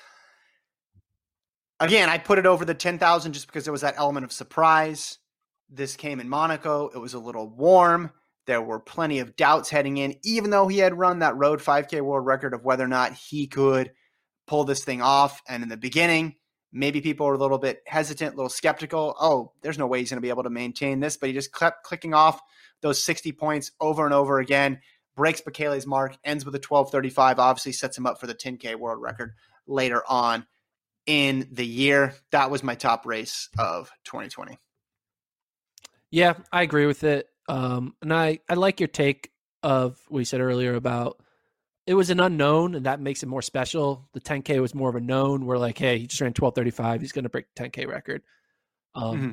[1.80, 5.17] Again, I put it over the 10,000 just because there was that element of surprise.
[5.69, 6.89] This came in Monaco.
[6.89, 8.11] It was a little warm.
[8.45, 12.01] There were plenty of doubts heading in, even though he had run that road 5K
[12.01, 13.91] world record of whether or not he could–
[14.47, 15.41] pull this thing off.
[15.47, 16.35] And in the beginning,
[16.71, 19.15] maybe people were a little bit hesitant, a little skeptical.
[19.19, 21.53] Oh, there's no way he's going to be able to maintain this, but he just
[21.53, 22.41] kept clicking off
[22.81, 24.79] those 60 points over and over again,
[25.15, 29.01] breaks Bekele's mark, ends with a 1235, obviously sets him up for the 10K world
[29.01, 29.33] record
[29.67, 30.45] later on
[31.05, 32.15] in the year.
[32.31, 34.57] That was my top race of 2020.
[36.11, 37.27] Yeah, I agree with it.
[37.47, 39.31] Um, and I, I like your take
[39.63, 41.22] of what you said earlier about
[41.86, 44.07] it was an unknown and that makes it more special.
[44.13, 45.45] The 10K was more of a known.
[45.45, 47.01] We're like, hey, he just ran 1235.
[47.01, 48.21] He's going to break the 10K record.
[48.95, 49.31] Um, mm-hmm.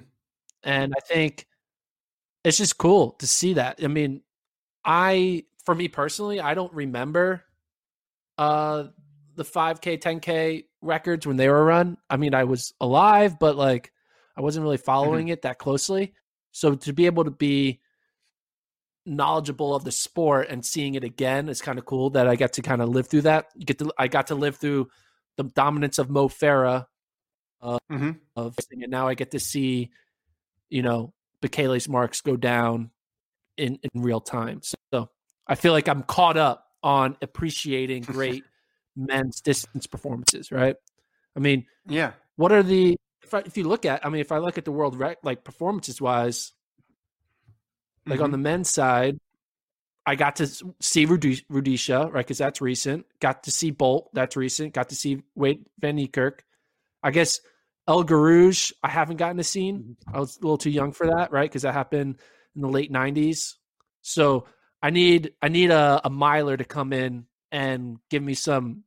[0.64, 1.46] And I think
[2.44, 3.80] it's just cool to see that.
[3.82, 4.22] I mean,
[4.84, 7.44] I, for me personally, I don't remember
[8.36, 8.84] uh,
[9.36, 11.98] the 5K, 10K records when they were run.
[12.09, 13.92] I mean, I was alive, but like
[14.36, 15.34] I wasn't really following mm-hmm.
[15.34, 16.14] it that closely.
[16.53, 17.80] So to be able to be
[19.11, 22.54] knowledgeable of the sport and seeing it again is kind of cool that I get
[22.54, 23.46] to kind of live through that.
[23.56, 24.88] You get to I got to live through
[25.36, 26.86] the dominance of Mo Farah
[27.61, 28.12] uh, mm-hmm.
[28.36, 29.90] of and now I get to see,
[30.68, 32.90] you know, Bekele's marks go down
[33.56, 34.61] in in real time.
[34.62, 35.11] So, so
[35.46, 38.44] I feel like I'm caught up on appreciating great
[38.96, 40.76] men's distance performances, right?
[41.36, 42.12] I mean, yeah.
[42.36, 44.64] What are the if, I, if you look at, I mean, if I look at
[44.64, 46.52] the world rec, like performances wise,
[48.11, 48.24] like mm-hmm.
[48.24, 49.18] on the men's side,
[50.06, 50.46] I got to
[50.80, 52.24] see Rudisha, right?
[52.24, 53.06] Because that's recent.
[53.20, 54.74] Got to see Bolt, that's recent.
[54.74, 56.40] Got to see Wayde Van Niekerk.
[57.02, 57.40] I guess
[57.86, 59.72] El Guerrouj, I haven't gotten to see.
[59.72, 60.14] Mm-hmm.
[60.14, 61.50] I was a little too young for that, right?
[61.50, 62.18] Because that happened
[62.54, 63.54] in the late '90s.
[64.02, 64.46] So
[64.82, 68.84] I need I need a, a miler to come in and give me some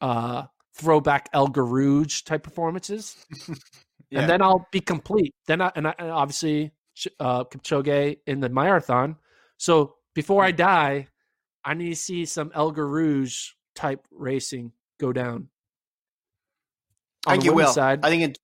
[0.00, 3.16] uh throwback El Guerrouj type performances,
[4.10, 4.20] yeah.
[4.20, 5.34] and then I'll be complete.
[5.46, 6.72] Then I and, I, and obviously
[7.20, 9.16] uh, Kipchoge in the marathon.
[9.58, 11.08] So before I die,
[11.64, 15.48] I need to see some El Guerrouj type racing go down.
[17.26, 17.72] I think you will.
[17.72, 18.38] Side, I think it.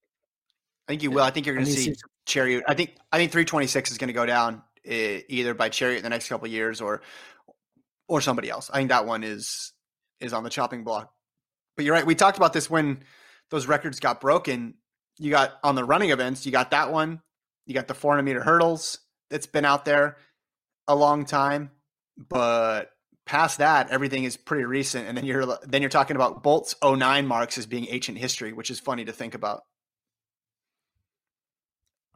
[0.88, 1.22] I think you will.
[1.22, 1.96] I think you're going to see, see
[2.26, 2.62] Cheruiyot.
[2.66, 6.03] I think I think 326 is going to go down uh, either by Cheruiyot in
[6.03, 7.03] the next couple years or
[8.09, 8.70] or somebody else.
[8.72, 9.72] I think that one is
[10.20, 11.12] is on the chopping block.
[11.76, 12.05] But you're right.
[12.05, 13.05] We talked about this when
[13.50, 14.74] those records got broken.
[15.18, 16.44] You got on the running events.
[16.44, 17.22] You got that one.
[17.67, 18.99] You got the 400 meter hurdles.
[19.31, 20.17] That's been out there
[20.89, 21.71] a long time,
[22.17, 22.91] but
[23.25, 25.09] past that, everything is pretty recent.
[25.09, 28.71] And then you're then you're talking about Bolt's 09 marks as being ancient history, which
[28.71, 29.63] is funny to think about.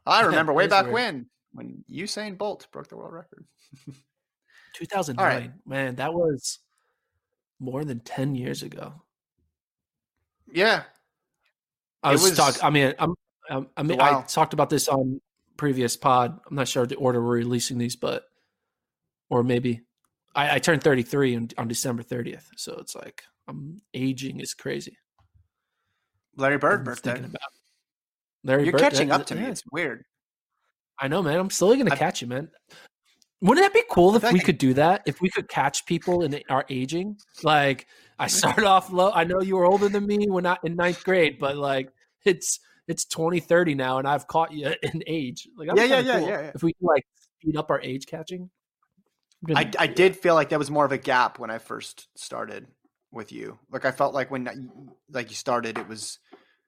[0.05, 0.93] I remember way back weird.
[0.93, 3.45] when when Usain Bolt broke the world record.
[4.75, 5.51] 2009, right.
[5.65, 6.59] man, that was
[7.59, 8.93] more than 10 years ago.
[10.51, 10.83] Yeah.
[12.03, 12.61] I was, was talking.
[12.63, 13.15] I mean, I'm,
[13.49, 15.19] I'm, I mean, I talked about this on
[15.57, 16.39] previous pod.
[16.49, 18.23] I'm not sure the order we're releasing these, but
[19.29, 19.81] or maybe
[20.35, 24.97] I, I turned 33 on, on, December 30th, so it's like I'm aging is crazy.
[26.35, 27.17] Larry Bird birthday.
[27.17, 27.35] About.
[28.43, 29.45] Larry You're Bird, catching up to me.
[29.45, 30.03] It's weird.
[30.99, 31.39] I know, man.
[31.39, 32.49] I'm slowly gonna catch you, man.
[33.41, 35.03] Wouldn't that be cool if we could do that?
[35.05, 37.87] If we could catch people in our aging, like
[38.17, 39.11] I started off low.
[39.11, 41.89] I know you were older than me when I in ninth grade, but like
[42.25, 45.47] it's it's 2030 now, and I've caught you in age.
[45.57, 46.27] Like yeah, yeah, yeah, cool.
[46.27, 46.51] yeah, yeah.
[46.55, 47.05] If we like
[47.39, 48.49] speed up our age catching,
[49.53, 52.67] I I did feel like that was more of a gap when I first started
[53.11, 53.59] with you.
[53.71, 54.49] Like I felt like when
[55.11, 56.19] like you started, it was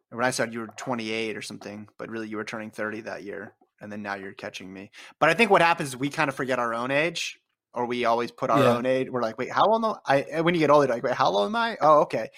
[0.09, 3.23] when I started you were 28 or something, but really you were turning 30 that
[3.23, 4.91] year, and then now you're catching me.
[5.19, 7.39] But I think what happens is we kind of forget our own age,
[7.73, 8.75] or we always put our yeah.
[8.75, 9.09] own age.
[9.09, 10.41] We're like, wait, how old am I?
[10.41, 11.77] When you get older, like, wait, how old am I?
[11.81, 12.29] Oh, okay.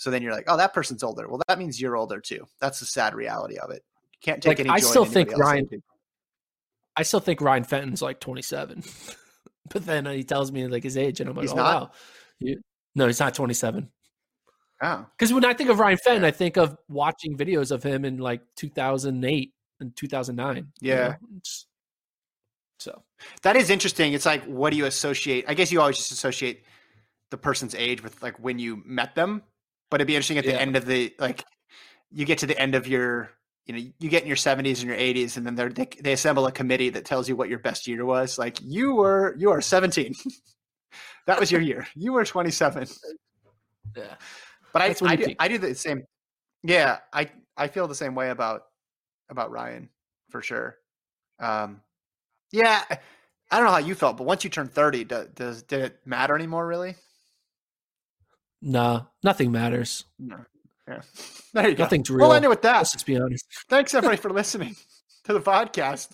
[0.00, 1.28] So then you're like, oh, that person's older.
[1.28, 2.46] Well, that means you're older too.
[2.58, 3.84] That's the sad reality of it.
[4.14, 4.70] You can't take like, any.
[4.70, 5.68] I still think Ryan.
[6.96, 8.82] I still think Ryan Fenton's like 27,
[9.68, 11.82] but then uh, he tells me like his age, and I'm like, he's oh not?
[11.82, 11.90] wow,
[12.38, 12.62] you,
[12.94, 13.90] no, he's not 27.
[14.80, 18.06] Oh, because when I think of Ryan Fenton, I think of watching videos of him
[18.06, 20.72] in like 2008 and 2009.
[20.80, 20.94] Yeah.
[20.94, 21.40] You know?
[22.78, 23.02] So
[23.42, 24.14] that is interesting.
[24.14, 25.44] It's like, what do you associate?
[25.46, 26.64] I guess you always just associate
[27.28, 29.42] the person's age with like when you met them
[29.90, 30.58] but it'd be interesting at the yeah.
[30.58, 31.44] end of the like
[32.10, 33.30] you get to the end of your
[33.66, 36.46] you know you get in your 70s and your 80s and then they they assemble
[36.46, 39.60] a committee that tells you what your best year was like you were you are
[39.60, 40.14] 17
[41.26, 41.86] that was your year.
[41.94, 42.88] You were 27
[43.96, 44.14] yeah.
[44.72, 46.02] But I I do, I do the same
[46.62, 48.62] yeah I I feel the same way about
[49.28, 49.88] about Ryan
[50.30, 50.76] for sure.
[51.38, 51.82] Um
[52.52, 55.80] Yeah, I don't know how you felt, but once you turn 30, does, does did
[55.80, 56.96] it matter anymore really?
[58.62, 60.04] No, nothing matters.
[60.18, 60.44] No.
[60.88, 61.00] Yeah.
[61.52, 61.82] There you go.
[61.82, 62.28] Nothing's real.
[62.28, 62.76] We'll end it with that.
[62.76, 63.44] Let's be honest.
[63.68, 64.76] Thanks everybody for listening
[65.24, 66.12] to the podcast.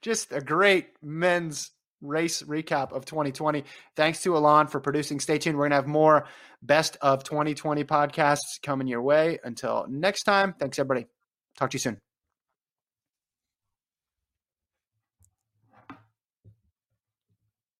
[0.00, 3.62] Just a great men's race recap of 2020.
[3.94, 5.20] Thanks to Alon for producing.
[5.20, 5.58] Stay tuned.
[5.58, 6.24] We're going to have more
[6.62, 9.38] best of 2020 podcasts coming your way.
[9.44, 11.06] Until next time, thanks everybody.
[11.58, 11.98] Talk to you soon.